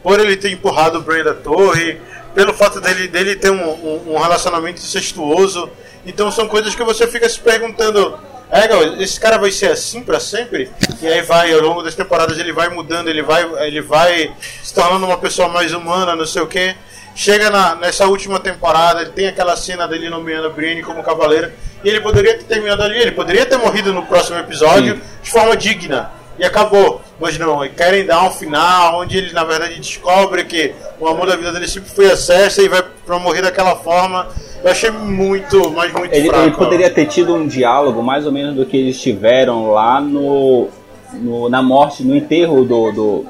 [0.03, 2.01] por ele ter empurrado o Bran da torre,
[2.35, 5.71] pelo fato dele, dele ter um, um, um relacionamento incestuoso.
[6.05, 8.19] Então são coisas que você fica se perguntando.
[8.53, 10.71] É, Gal, esse cara vai ser assim pra sempre?
[11.01, 14.31] E aí vai, ao longo das temporadas, ele vai mudando, ele vai, ele vai
[14.63, 16.77] se tornando uma pessoa mais humana, não sei o que.
[17.15, 21.51] Chega na, nessa última temporada, ele tem aquela cena dele nomeando a Brienne como cavaleiro,
[21.83, 25.03] e ele poderia ter terminado ali, ele poderia ter morrido no próximo episódio Sim.
[25.23, 26.11] de forma digna.
[26.39, 27.01] E acabou.
[27.21, 31.27] Mas não, eles querem dar um final onde ele na verdade descobre que o amor
[31.27, 34.27] da vida dele sempre foi a Cersei e vai pra morrer daquela forma.
[34.65, 36.45] Eu achei muito, mas muito Ele, fraco.
[36.45, 40.69] ele poderia ter tido um diálogo mais ou menos do que eles tiveram lá no,
[41.15, 43.27] no- na morte, no enterro do, do,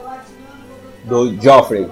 [1.04, 1.86] do Joffrey.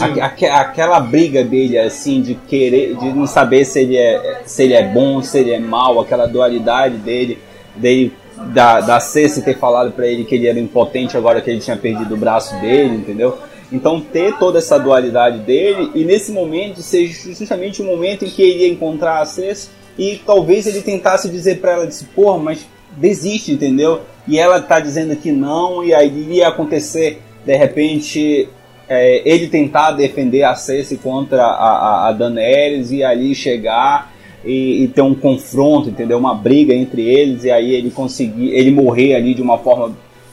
[0.00, 4.62] Aque- aque- aquela briga dele, assim, de querer, de não saber se ele é, se
[4.62, 7.38] ele é bom, se ele é mal, aquela dualidade dele,
[7.76, 8.12] dele
[8.52, 12.14] da, da ter falado pra ele que ele era impotente agora que ele tinha perdido
[12.14, 13.38] o braço dele, entendeu?
[13.72, 18.42] Então ter toda essa dualidade dele e nesse momento ser justamente o momento em que
[18.42, 22.66] ele ia encontrar a Cersei e talvez ele tentasse dizer pra ela, disse, porra, mas
[22.96, 24.02] desiste, entendeu?
[24.26, 28.48] E ela tá dizendo que não, e aí ia acontecer, de repente,
[28.88, 34.13] é, ele tentar defender a Cersei contra a, a, a Daenerys e ali chegar
[34.44, 36.18] e, e ter um confronto, entendeu?
[36.18, 39.92] Uma briga entre eles e aí ele conseguir, ele morrer ali de uma forma,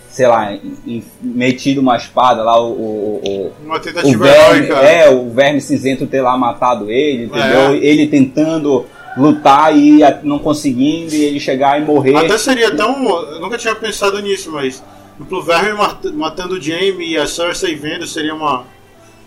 [0.10, 0.54] sei lá,
[0.86, 4.76] em- metido uma espada lá, o, o, o, Uma o tentativa verme, heróica.
[4.86, 7.72] é, o verme cinzento ter lá matado ele, entendeu?
[7.74, 7.78] É.
[7.78, 8.86] Ele tentando
[9.18, 12.16] lutar e não conseguindo e ele chegar e morrer.
[12.16, 13.08] Até seria tão.
[13.10, 14.82] Eu nunca tinha pensado nisso, mas
[15.30, 18.64] o Verme mat- matando o Jaime e a Cersei vendo seria uma,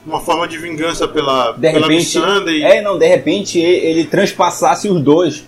[0.07, 2.63] uma forma de vingança pela, de pela repente, Missandei.
[2.63, 5.45] é, não, de repente ele, transpassasse os dois,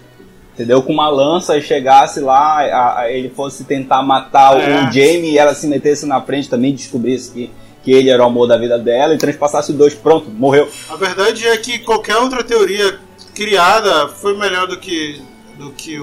[0.55, 0.83] entendeu?
[0.83, 4.89] Com uma lança e chegasse lá, a- a- ele fosse tentar matar É.
[4.89, 7.51] o Jaime e ela se metesse na frente também, descobrisse que,
[7.85, 10.69] que ele era o amor da vida dela e transpassasse os dois, pronto, morreu.
[10.89, 12.99] A verdade é que qualquer outra teoria
[13.35, 15.21] criada foi melhor do que
[15.59, 16.03] do que o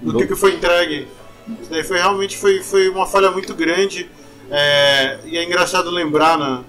[0.00, 1.06] do, Do- que foi entregue.
[1.60, 4.08] Isso daí foi realmente foi, foi uma falha muito grande.
[4.50, 6.60] É, e é engraçado lembrar na,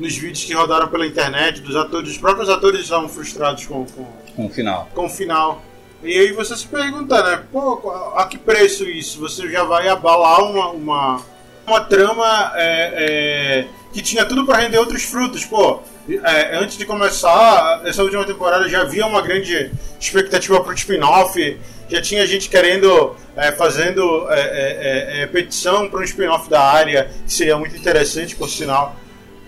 [0.00, 4.06] nos vídeos que rodaram pela internet dos atores, os próprios atores estavam frustrados com, com,
[4.34, 4.88] Com o final.
[4.94, 5.62] com o final.
[6.02, 7.44] E aí você se pergunta, né?
[7.52, 9.20] Pô, a que preço isso?
[9.20, 11.22] Você já vai abalar uma, uma,
[11.66, 15.44] uma trama é, é, que tinha tudo para render outros frutos.
[15.44, 19.70] Pô, é, antes de começar essa última temporada já havia uma grande
[20.00, 21.60] expectativa para o spin-off.
[21.90, 27.32] Já tinha gente querendo, é, fazendo é, é, petição para um spin-off da área, que
[27.32, 28.96] seria muito interessante, por sinal.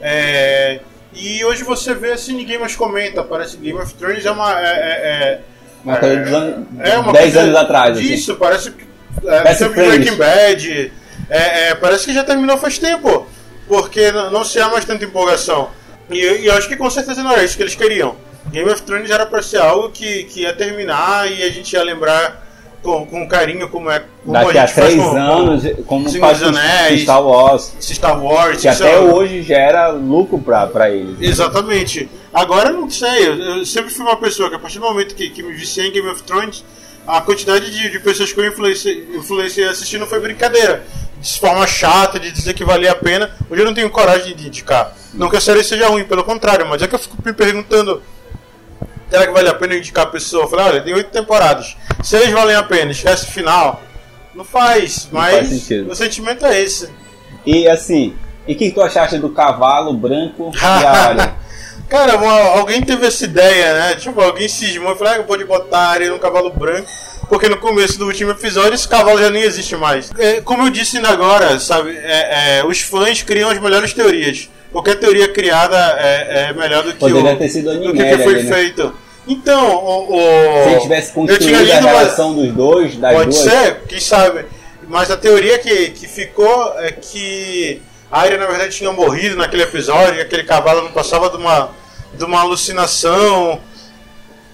[0.03, 0.80] É,
[1.14, 3.22] e hoje você vê assim, ninguém mais comenta.
[3.22, 4.61] Parece que Game of Thrones é uma.
[4.61, 5.40] É, é,
[5.84, 8.07] Uma coisa dos anos, é uma 10 coisa anos atrás, assim.
[8.09, 8.84] Disso, parece que.
[9.24, 9.68] É, Parece.
[9.68, 10.92] Breaking Bad.
[11.30, 13.26] É, é, parece que já terminou faz tempo.
[13.68, 15.70] Porque não se há mais tanta empolgação.
[16.11, 18.16] E, e eu acho que com certeza não era isso que eles queriam.
[18.50, 21.82] Game of Thrones era para ser algo que, que ia terminar e a gente ia
[21.82, 22.44] lembrar
[22.83, 24.03] com, com carinho como é.
[24.24, 27.03] Como Daqui a faz três com- anos, como Senhor faz Anéis.
[27.03, 28.61] Star Wars, Star Wars.
[28.61, 31.16] que até é- hoje gera lucro pra, pra eles.
[31.20, 32.09] Exatamente.
[32.33, 35.28] Agora não sei, eu, eu sempre fui uma pessoa que a partir do momento que,
[35.30, 36.64] que me viciei em Game of Thrones,
[37.07, 40.83] a quantidade de, de pessoas que eu influenciei, influenciei assistindo foi brincadeira.
[41.20, 43.30] De forma chata, de dizer que valia a pena.
[43.49, 44.93] Hoje eu não tenho coragem de indicar.
[45.14, 48.03] Não que a série seja ruim, pelo contrário, mas é que eu fico me perguntando.
[49.12, 50.44] Será que vale a pena indicar a pessoa?
[50.44, 51.76] Eu falei, olha, tem oito temporadas.
[52.02, 53.82] Seis valem a pena, esquece o final.
[54.34, 56.88] Não faz, Não mas faz o sentimento é esse.
[57.44, 58.16] E assim,
[58.48, 61.34] e o que, tu achaste do cavalo branco e a área?
[61.90, 63.96] Cara, uma- alguém teve essa ideia, né?
[63.96, 66.88] Tipo, alguém cismou e falou, ah, pode botar a areia no cavalo branco,
[67.28, 70.10] porque no começo do último episódio esse cavalo já nem existe mais.
[70.18, 74.48] É, como eu disse ainda agora, sabe, é, é, os fãs criam as melhores teorias.
[74.72, 78.22] Qualquer teoria criada é, é melhor do que Poderia o, ter sido do que, que
[78.22, 78.54] foi ali, né?
[78.56, 79.01] feito.
[79.26, 83.12] Então, o, o- Se tivesse eu tinha construído a lido uma- relação dos dois, das
[83.14, 83.42] Pode duas.
[83.42, 84.46] ser, quem sabe.
[84.88, 89.62] Mas a teoria que, que ficou é que a Arya na verdade tinha morrido naquele
[89.62, 91.70] episódio, e aquele cavalo não passava de uma,
[92.14, 93.60] de uma alucinação.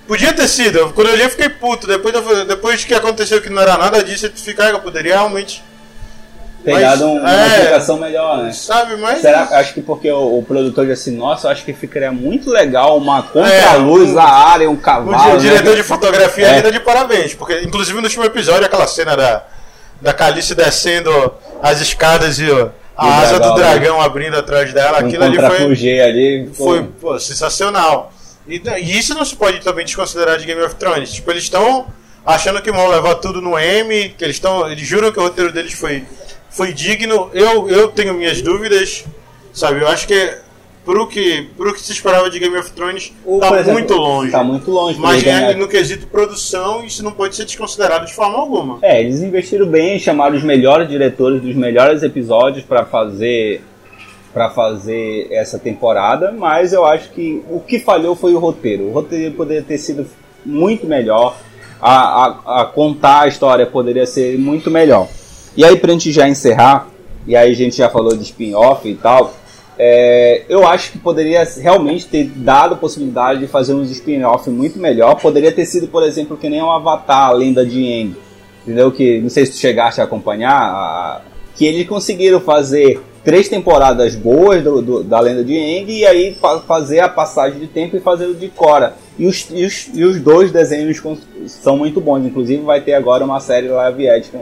[0.07, 1.87] Podia ter sido, quando eu li eu fiquei puto.
[1.87, 2.15] Depois,
[2.47, 5.63] depois que aconteceu que não era nada disso, eu fiquei, cara, eu poderia realmente.
[6.69, 7.47] Ter Mas, um- uma é.
[7.47, 8.53] explicação melhor, né?
[8.53, 9.21] Sabe, mas.
[9.23, 12.51] Será, acho que porque o, o produtor disse assim, nossa, eu acho que ficaria muito
[12.51, 15.39] legal uma É, contra-luz, um- a área, um O cavalo.
[15.39, 15.77] di- diretor né?
[15.77, 16.51] de fotografia É.
[16.57, 19.45] ainda de parabéns, porque inclusive no último episódio aquela cena da,
[20.03, 21.11] da Calice descendo
[21.63, 23.69] as escadas e ó, a o asa dragão, do né?
[23.71, 26.51] dragão abrindo atrás dela, um aquilo ali foi, ali.
[26.53, 28.13] foi pô, sensacional.
[28.47, 31.13] E, e isso não se pode também desconsiderar de Game of Thrones.
[31.13, 31.87] Tipo, eles estão
[32.27, 34.71] achando que vão levar tudo no M, que eles estão.
[34.71, 36.05] Eles juram que o roteiro deles foi,
[36.59, 37.31] foi digno.
[37.33, 39.05] Eu, eu tenho minhas dúvidas,
[39.53, 39.81] sabe?
[39.81, 40.35] Eu acho que
[40.85, 44.31] pro que, pro que se esperava de Game of Thrones, o- tá exemplo, muito longe.
[44.33, 44.99] Tá muito longe.
[44.99, 48.79] Mas é, no quesito produção, isso não pode ser desconsiderado de forma alguma.
[48.83, 53.63] É, eles investiram bem, chamaram os melhores diretores dos melhores episódios pra fazer
[54.33, 58.85] para fazer essa temporada, mas eu acho que o que falhou foi o roteiro.
[58.85, 60.07] O roteiro poderia ter sido
[60.45, 61.37] muito melhor,
[61.81, 65.09] a, a, a contar a história poderia ser muito melhor.
[65.57, 66.89] E aí pra gente já encerrar,
[67.27, 69.35] e aí a gente já falou de spin-off e tal,
[69.79, 74.79] é, eu acho que poderia realmente ter dado a possibilidade de fazer uns spin-off muito
[74.79, 75.15] melhor.
[75.17, 78.17] Poderia ter sido, por exemplo, que nem um Avatar, a lenda de Aang.
[78.63, 78.91] Entendeu?
[78.91, 81.21] Que não sei se tu chegaste a acompanhar, a-
[81.55, 86.35] que eles conseguiram fazer três temporadas boas do, do, da lenda de Aang e aí
[86.35, 88.95] fa fazer a passagem de tempo e fazer o de Korra.
[89.19, 91.01] E os, e os, e os dois desenhos
[91.47, 92.25] são muito bons.
[92.25, 94.41] Inclusive vai ter agora uma série live action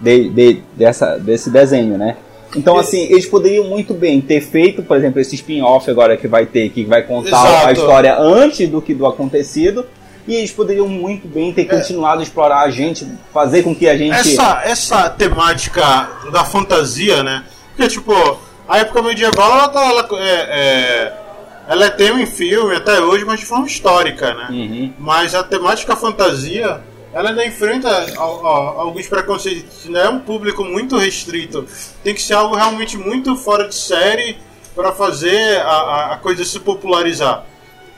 [0.00, 2.16] de, de, dessa, desse desenho, né?
[2.54, 6.46] Então, assim, eles poderiam muito bem ter feito, por exemplo, esse spin-off agora que vai
[6.46, 7.66] ter, que vai contar Exato.
[7.66, 9.84] a história antes do que do acontecido.
[10.26, 13.96] E eles poderiam muito bem ter continuado a explorar a gente, fazer com que a
[13.96, 14.12] gente.
[14.12, 15.82] Essa, essa temática
[16.32, 17.44] da fantasia, né?
[17.76, 18.12] Porque, tipo,
[18.68, 21.12] a época medieval, ela, tá, ela, é, é,
[21.68, 24.48] ela é tema em filme até hoje, mas de forma histórica, né?
[24.50, 24.92] Uhum.
[24.98, 26.80] Mas a temática fantasia,
[27.18, 29.86] ela ainda enfrenta al- al- alguns preconceitos.
[29.86, 30.04] Né?
[30.04, 31.66] É um público muito restrito.
[32.04, 34.36] Tem que ser algo realmente muito fora de série
[34.74, 37.46] para fazer a, a- coisa se popularizar.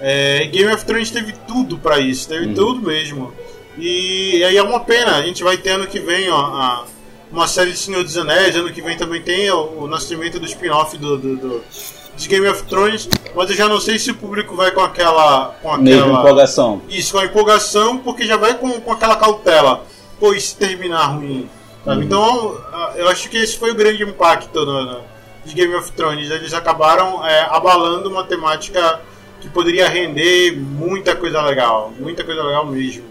[0.00, 3.32] É, Game of Thrones teve tudo para isso, teve tudo mesmo.
[3.76, 6.84] E, aí é uma pena, a gente vai ter ano que vem ó, a-
[7.30, 10.46] uma série de Senhor dos Anéis, ano que vem também tem o, o nascimento do
[10.46, 11.64] spin-off do, do, do-
[12.18, 15.54] de Game of Thrones, mas eu já não sei se o público vai com aquela.
[15.62, 16.82] Com Mesmo aquela empolgação.
[16.88, 19.84] isso, com a empolgação, porque já vai com, com aquela cautela.
[20.40, 21.48] Se terminar ruim?
[21.84, 22.04] sabe?
[22.04, 25.00] Então, ah, eu acho que esse foi o grande impacto no-
[25.44, 26.28] de Game of Thrones.
[26.30, 29.00] Eles acabaram é, abalando uma temática
[29.40, 31.92] que poderia render muita coisa legal.
[32.00, 33.04] Muita coisa legal mesmo.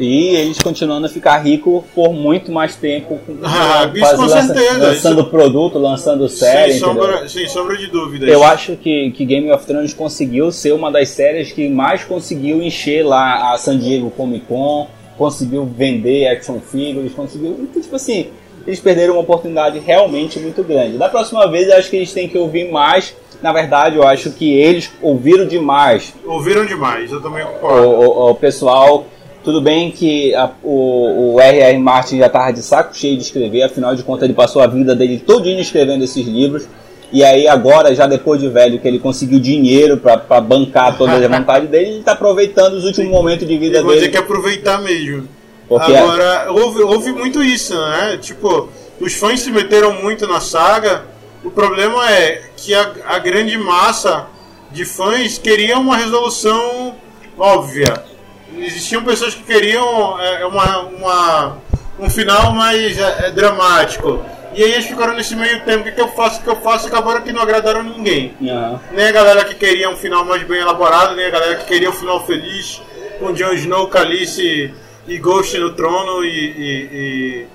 [0.00, 3.18] E eles continuando a ficar ricos por muito mais tempo.
[3.26, 6.72] com- Ah, isso com lança- certeza, Lançando produto, lançando série.
[6.72, 8.28] sem, sombra, sem sombra de dúvidas.
[8.28, 12.62] Eu acho que, que Game of Thrones conseguiu ser uma das séries que mais conseguiu
[12.62, 14.86] encher lá a San Diego Comic Con,
[15.16, 17.56] conseguiu vender action figures, conseguiu.
[17.60, 18.28] Então, tipo assim,
[18.66, 20.96] eles perderam uma oportunidade realmente muito grande.
[20.96, 23.14] Da próxima vez, eu acho que eles têm que ouvir mais.
[23.42, 27.86] Na verdade, eu acho que eles ouviram demais Ouviram demais, eu também o, concordo.
[27.88, 29.06] o- o pessoal.
[29.48, 31.78] Tudo bem que a- o, o R.R.
[31.78, 34.94] Martin já estava de saco cheio de escrever, afinal de contas ele passou a vida
[34.94, 36.68] dele todinho escrevendo esses livros.
[37.10, 41.28] E aí agora, já depois de velho, que ele conseguiu dinheiro para bancar toda a
[41.28, 44.10] vontade dele, ele está aproveitando os últimos momentos de vida Eu vou dele.
[44.10, 45.26] que aproveitar mesmo.
[45.66, 48.18] Porque Agora, houve, houve muito isso, né?
[48.20, 48.68] Tipo,
[49.00, 51.04] os fãs se meteram muito na saga.
[51.42, 54.26] O problema é que a, a grande massa
[54.70, 56.94] de fãs queria uma resolução
[57.38, 58.17] óbvia.
[58.58, 61.58] Existiam pessoas que queriam é, uma, uma,
[61.98, 64.22] um final mais é, é, dramático.
[64.54, 66.56] E aí eles ficaram nesse meio tempo, o que, que eu faço, o que eu
[66.56, 68.34] faço, e acabaram que não agradaram ninguém.
[68.42, 68.80] Aham.
[68.92, 71.90] Nem a galera que queria um final mais bem elaborado, nem a galera que queria
[71.90, 72.80] um final feliz,
[73.18, 74.72] com Jon Snow, Calice
[75.06, 77.46] e Ghost no trono e, e,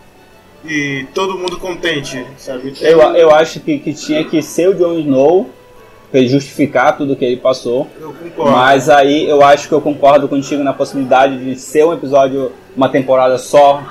[0.65, 2.73] e, e todo mundo contente, sabe?
[2.81, 5.49] Eu, eu acho que, que tinha que ser o Jon Snow,
[6.27, 7.87] justificar tudo que ele passou.
[7.99, 8.51] eu concordo.
[8.51, 12.89] Mas aí eu acho que eu concordo contigo na possibilidade de ser um episódio, uma
[12.89, 13.81] temporada só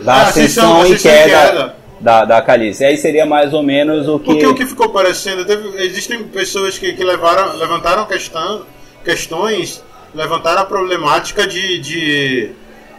[0.00, 1.76] da Ah, ascensão, ascensão- e ascensão e queda, queda.
[2.00, 2.84] Da, da Calice.
[2.84, 4.26] Aí seria mais ou menos o que.
[4.26, 8.62] Porque o que ficou parecendo, teve- existem pessoas que, que levaram, levantaram questão,
[9.04, 9.82] questões,
[10.14, 12.50] levantaram a problemática de, de,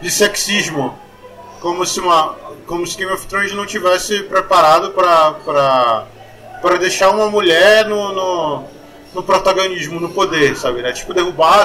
[0.02, 0.98] de sexismo,
[1.60, 2.34] como se, uma,
[2.66, 6.04] como se Game of Thrones não tivesse preparado para
[6.78, 8.64] deixar uma mulher no, no,
[9.14, 10.82] no protagonismo, no poder, sabe?
[10.82, 10.92] Né?
[10.92, 11.62] Tipo, derrubar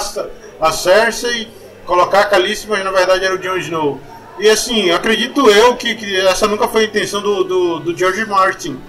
[0.61, 1.47] a- Cersei,
[1.85, 3.99] colocar a Khaleesi, mas na verdade era o Jon Snow.
[4.39, 8.25] E assim, acredito eu que, que essa nunca foi a intenção do, do, do George
[8.25, 8.79] Martin.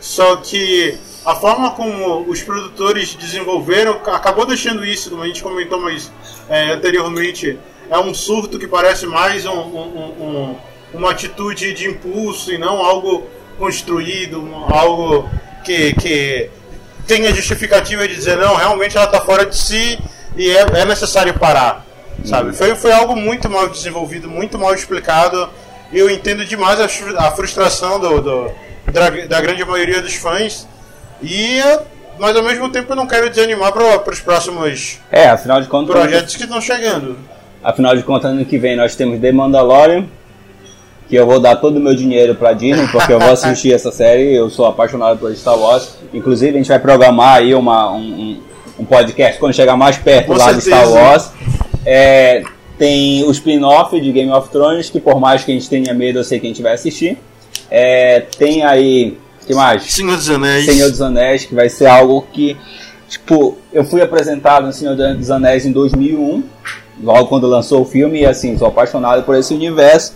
[0.00, 5.80] Só que a forma como os produtores desenvolveram acabou deixando isso, como a gente comentou
[5.80, 6.10] mais
[6.48, 7.58] é, anteriormente,
[7.90, 9.56] é um surto que parece mais um- um-
[9.98, 10.56] um- um-
[10.94, 13.26] uma atitude de impulso e não algo
[13.58, 15.28] construído, algo
[15.64, 16.50] que, que
[17.06, 19.98] tenha justificativa de dizer não, realmente ela está fora de si
[20.36, 21.84] e é, é necessário parar.
[22.24, 22.52] Sabe?
[22.52, 25.48] Foi, foi algo muito mal desenvolvido, muito mal explicado.
[25.92, 26.84] E eu entendo demais a,
[27.26, 28.50] a frustração do, do-
[28.92, 30.66] da, da grande maioria dos fãs.
[31.22, 31.60] E,
[32.18, 35.94] mas ao mesmo tempo eu não quero desanimar para os próximos É, afinal de contas.
[35.94, 37.16] projetos que estão chegando.
[37.62, 40.06] Afinal de contas, ano que vem nós temos The Mandalorian.
[41.08, 43.90] Que eu vou dar todo o meu dinheiro pra Disney, porque eu vou assistir essa
[43.90, 44.34] série.
[44.34, 45.96] Eu sou apaixonado por Star Wars.
[46.12, 48.40] Inclusive, a gente vai programar aí uma, um,
[48.78, 50.86] um- podcast quando chegar mais perto Com lá de certeza.
[50.86, 51.30] Star Wars.
[51.86, 52.42] É,
[52.78, 56.18] tem o spin-off de Game of Thrones, que por mais que a gente tenha medo,
[56.18, 57.16] eu sei que a gente vai assistir.
[57.70, 59.16] É, tem aí.
[59.46, 59.84] que mais?
[59.84, 60.66] Senhor dos Anéis.
[60.66, 62.54] Senhor dos Anéis, que vai ser algo que,
[63.08, 66.42] tipo, eu fui apresentado no Senhor dos Anéis em 2001,
[67.02, 70.12] logo quando lançou o filme, e assim, sou apaixonado por esse universo.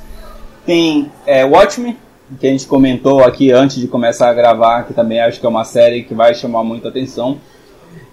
[0.64, 1.96] Tem é, Watchmen,
[2.38, 5.48] que a gente comentou aqui antes de começar a gravar, que também acho que é
[5.48, 7.38] uma série que vai chamar muita atenção.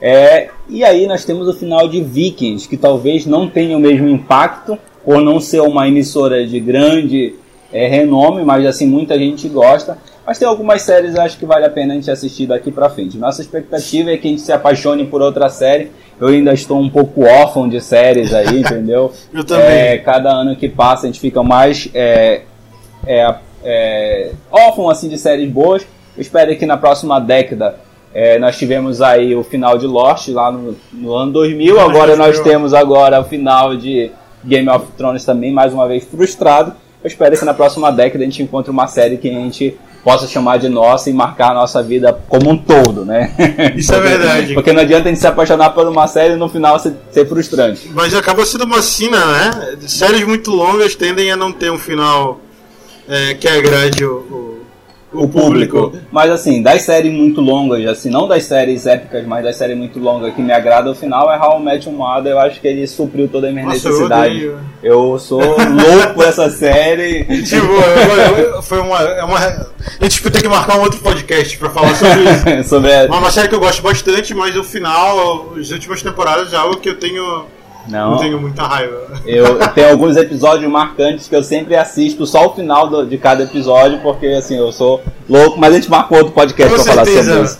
[0.02, 4.08] É, e aí nós temos o final de Vikings, que talvez não tenha o mesmo
[4.08, 7.36] impacto, por não ser uma emissora de grande
[7.72, 9.98] é, renome, mas assim, muita gente gosta.
[10.30, 13.18] Mas tem algumas séries acho que vale a pena a gente assistir daqui pra frente.
[13.18, 15.90] Nossa expectativa é que a gente se apaixone por outra série.
[16.22, 19.12] Eu ainda estou um pouco órfão de séries aí, entendeu?
[19.34, 19.66] Eu também.
[19.66, 22.42] É, cada ano que passa a gente fica mais é,
[23.08, 25.82] é, é, órfão assim, de séries boas.
[26.16, 27.78] Eu espero que na próxima década
[28.14, 31.80] é, nós tivemos aí o final de Lost lá no, no ano 2000.
[31.80, 34.12] Agora nós temos agora o final de
[34.46, 36.76] Game of Thrones também, mais uma vez frustrado.
[37.04, 40.28] Eu espero que na próxima década a gente encontre uma série que a gente possa
[40.28, 43.34] chamar de nossa e marcar a nossa vida como um todo, né?
[43.76, 44.54] Isso é verdade.
[44.54, 47.28] Porque não adianta a gente se apaixonar por uma série e no final ser, ser
[47.28, 47.90] frustrante.
[47.94, 49.78] Mas acaba sendo uma sina, né?
[49.88, 52.40] Séries muito longas tendem a não ter um final
[53.08, 54.49] é, que agrade o, o,
[55.12, 55.94] o público.
[56.12, 60.00] Mas assim, das séries muito longas, assim, não das séries épicas, mas das séries muito
[60.00, 62.32] longas que me agrada o final é How I Met Your Mother.
[62.34, 64.36] Eu acho que ele supriu toda a minha Nossa, eu necessidade.
[64.36, 64.60] odeio.
[64.84, 67.24] Eu, sou louco por essa série.
[67.44, 69.38] Tipo, eu- eu- foi uma, é uma.
[69.38, 72.24] A gente tem que marcar um outro podcast pra falar sobre
[72.62, 72.64] isso.
[72.70, 72.92] Sobre.
[73.08, 76.78] Uma, uma série que eu gosto bastante, mas o final, as últimas temporadas é algo
[76.78, 77.46] que eu tenho.
[77.88, 78.14] Não.
[78.14, 78.98] Eu tenho muita raiva.
[79.26, 83.44] Eu tenho alguns episódios marcantes que eu sempre assisto só o final do- de cada
[83.44, 87.06] episódio, porque assim, eu sou louco, mas a gente marcou outro podcast Com pra falar
[87.06, 87.60] sobre isso.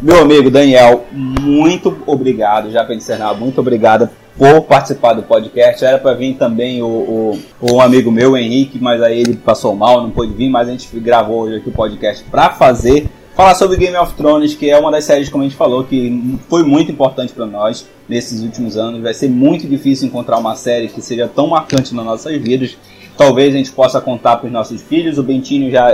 [0.00, 5.84] Meu amigo Daniel, muito obrigado, já para encerrar, muito obrigado por participar do podcast.
[5.84, 9.74] Era para vir também o, o, um amigo meu, o Henrique, mas aí ele passou
[9.74, 13.08] mal, não pôde vir, mas a gente gravou hoje aqui o podcast para fazer.
[13.38, 16.36] Falar sobre Game of Thrones, que é uma das séries, como a gente falou, que
[16.48, 19.00] foi muito importante para nós nesses últimos anos.
[19.00, 22.76] Vai ser muito difícil encontrar uma série que seja tão marcante nas nossas vidas.
[23.16, 25.18] Talvez a gente possa contar para os nossos filhos.
[25.18, 25.88] O Bentinho já,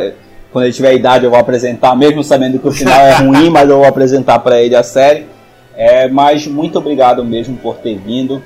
[0.51, 3.69] quando ele tiver idade, eu vou apresentar, mesmo sabendo que o final é ruim, mas
[3.69, 5.27] eu vou apresentar para ele a série.
[5.77, 8.43] É, mas muito obrigado mesmo por ter vindo.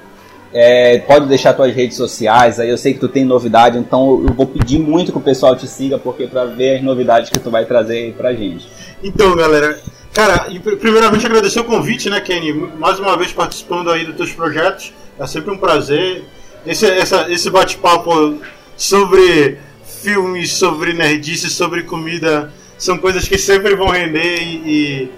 [0.53, 4.32] É, pode deixar tuas redes sociais, aí eu sei que tu tem novidade, então eu
[4.32, 7.51] vou pedir muito que o pessoal te siga, porque para ver as novidades que tu
[7.51, 8.66] vai trazer aí pra gente.
[9.03, 9.78] Então, galera,
[10.14, 12.53] cara, pr- primeiramente agradecer o convite, né, Kenny?
[12.53, 14.92] Mais uma vez participando aí dos teus projetos.
[15.18, 16.24] É sempre um prazer.
[16.66, 18.38] Esse, essa, esse bate-papo
[18.76, 19.59] sobre
[20.03, 25.11] filmes, sobre nerdice, sobre comida, são coisas que sempre vão render e, e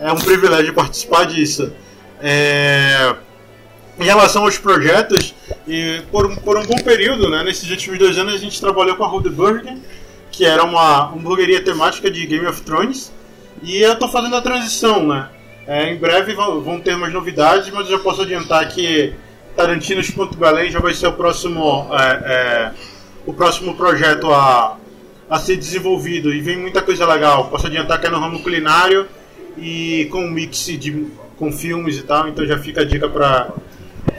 [0.00, 1.72] é um privilégio participar disso.
[2.22, 3.14] É,
[3.98, 5.34] Em relação aos projetos,
[5.66, 8.94] e por, um- por um bom período, né, nesses últimos dois anos, a gente trabalhou
[8.96, 9.76] com a Road Burger,
[10.30, 13.12] que era uma hamburgueria temática de Game of Thrones.
[13.62, 15.28] E eu tô fazendo a transição, né?
[15.66, 19.12] É, em breve vão, vão ter mais novidades, mas eu já posso adiantar que
[19.56, 22.70] Tarantinos Ponto Belém já vai ser o próximo, é, é,
[23.26, 24.76] o próximo projeto a,
[25.28, 26.32] a ser desenvolvido.
[26.32, 27.48] E vem muita coisa legal.
[27.48, 29.08] Posso adiantar que é no ramo culinário
[29.58, 32.28] e com um mix de, com filmes e tal.
[32.28, 33.48] Então já fica a dica para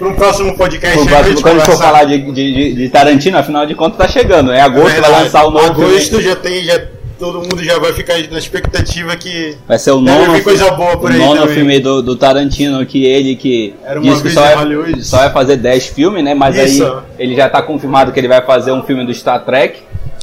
[0.02, 0.98] um próximo podcast.
[1.06, 4.08] Pra próximo, quando a gente for falar de, de, de- Tarantino, afinal de contas tá
[4.08, 4.52] chegando.
[4.52, 5.24] É agosto, vai Verdade.
[5.24, 6.24] lançar o novo Agosto filme.
[6.24, 6.80] já tem, já,
[7.18, 10.98] todo mundo já vai ficar na expectativa que Vai ser o nono, vir coisa boa
[10.98, 11.56] por o aí nono também.
[11.56, 15.04] filme do, do Tarantino, que ele que Era uma disse que vez só vai, Hollywood.
[15.06, 16.34] só vai fazer 10 filmes, né?
[16.34, 16.84] Mas Isso.
[16.86, 19.82] aí ele já tá confirmado que ele vai fazer um filme do Star Trek.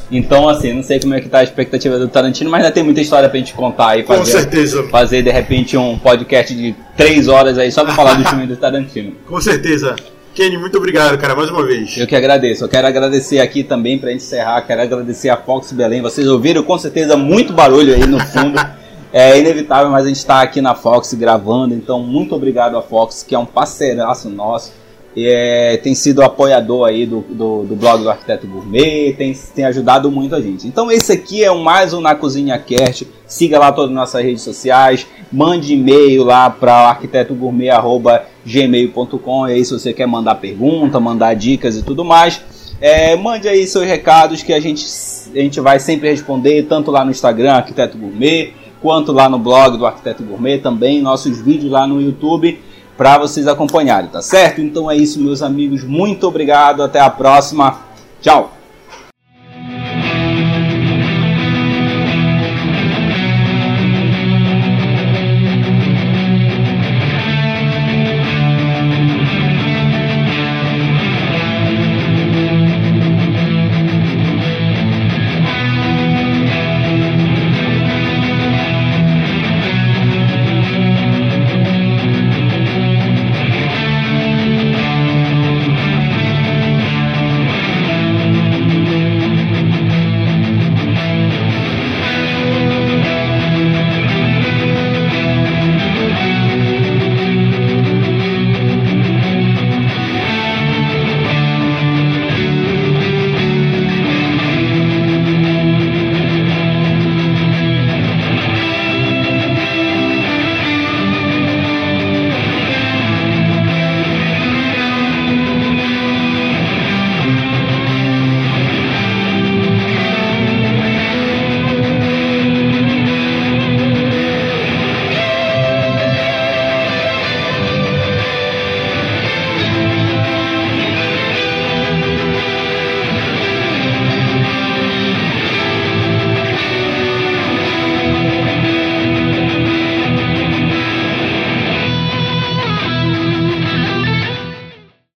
[0.09, 2.83] Então, assim, não sei como é que tá a expectativa do Tarantino, mas ainda tem
[2.83, 4.03] muita história pra gente contar aí.
[4.03, 8.13] com Fazer, certeza, fazer de repente um podcast de 3 horas aí só pra falar
[8.13, 9.13] do filme do Tarantino.
[9.27, 9.95] com certeza.
[10.33, 11.97] Kenny, muito obrigado, cara, mais uma vez.
[11.97, 12.63] Eu que agradeço.
[12.63, 14.61] Eu quero agradecer aqui também pra gente encerrar.
[14.61, 15.99] Quero agradecer a Fox Belém.
[16.01, 18.59] Vocês ouviram com certeza muito barulho aí no fundo.
[19.13, 21.73] É inevitável, mas a gente está aqui na Fox gravando.
[21.73, 24.73] Então, muito obrigado a Fox, que é um parceiraço nosso.
[25.19, 30.11] É, tem sido apoiador aí do, do, do blog do Arquiteto Gourmet, tem, tem ajudado
[30.11, 30.67] muito a gente.
[30.67, 33.07] Então esse aqui é mais um Na Cozinha Cast.
[33.25, 39.45] Siga lá todas as nossas redes sociais, mande e-mail lá para arquitetogourmet.gmail.com.
[39.45, 42.39] Aí se você quer mandar pergunta, mandar dicas e tudo mais,
[42.79, 44.85] é, mande aí seus recados que a gente,
[45.33, 49.77] a gente vai sempre responder, tanto lá no Instagram, Arquiteto Gourmet, quanto lá no blog
[49.77, 52.59] do Arquiteto Gourmet, também nossos vídeos lá no YouTube
[52.97, 54.59] para vocês acompanharem, tá certo?
[54.59, 55.83] Então é isso, meus amigos.
[55.83, 56.81] Muito obrigado.
[56.81, 57.79] Até a próxima.
[58.19, 58.56] Tchau.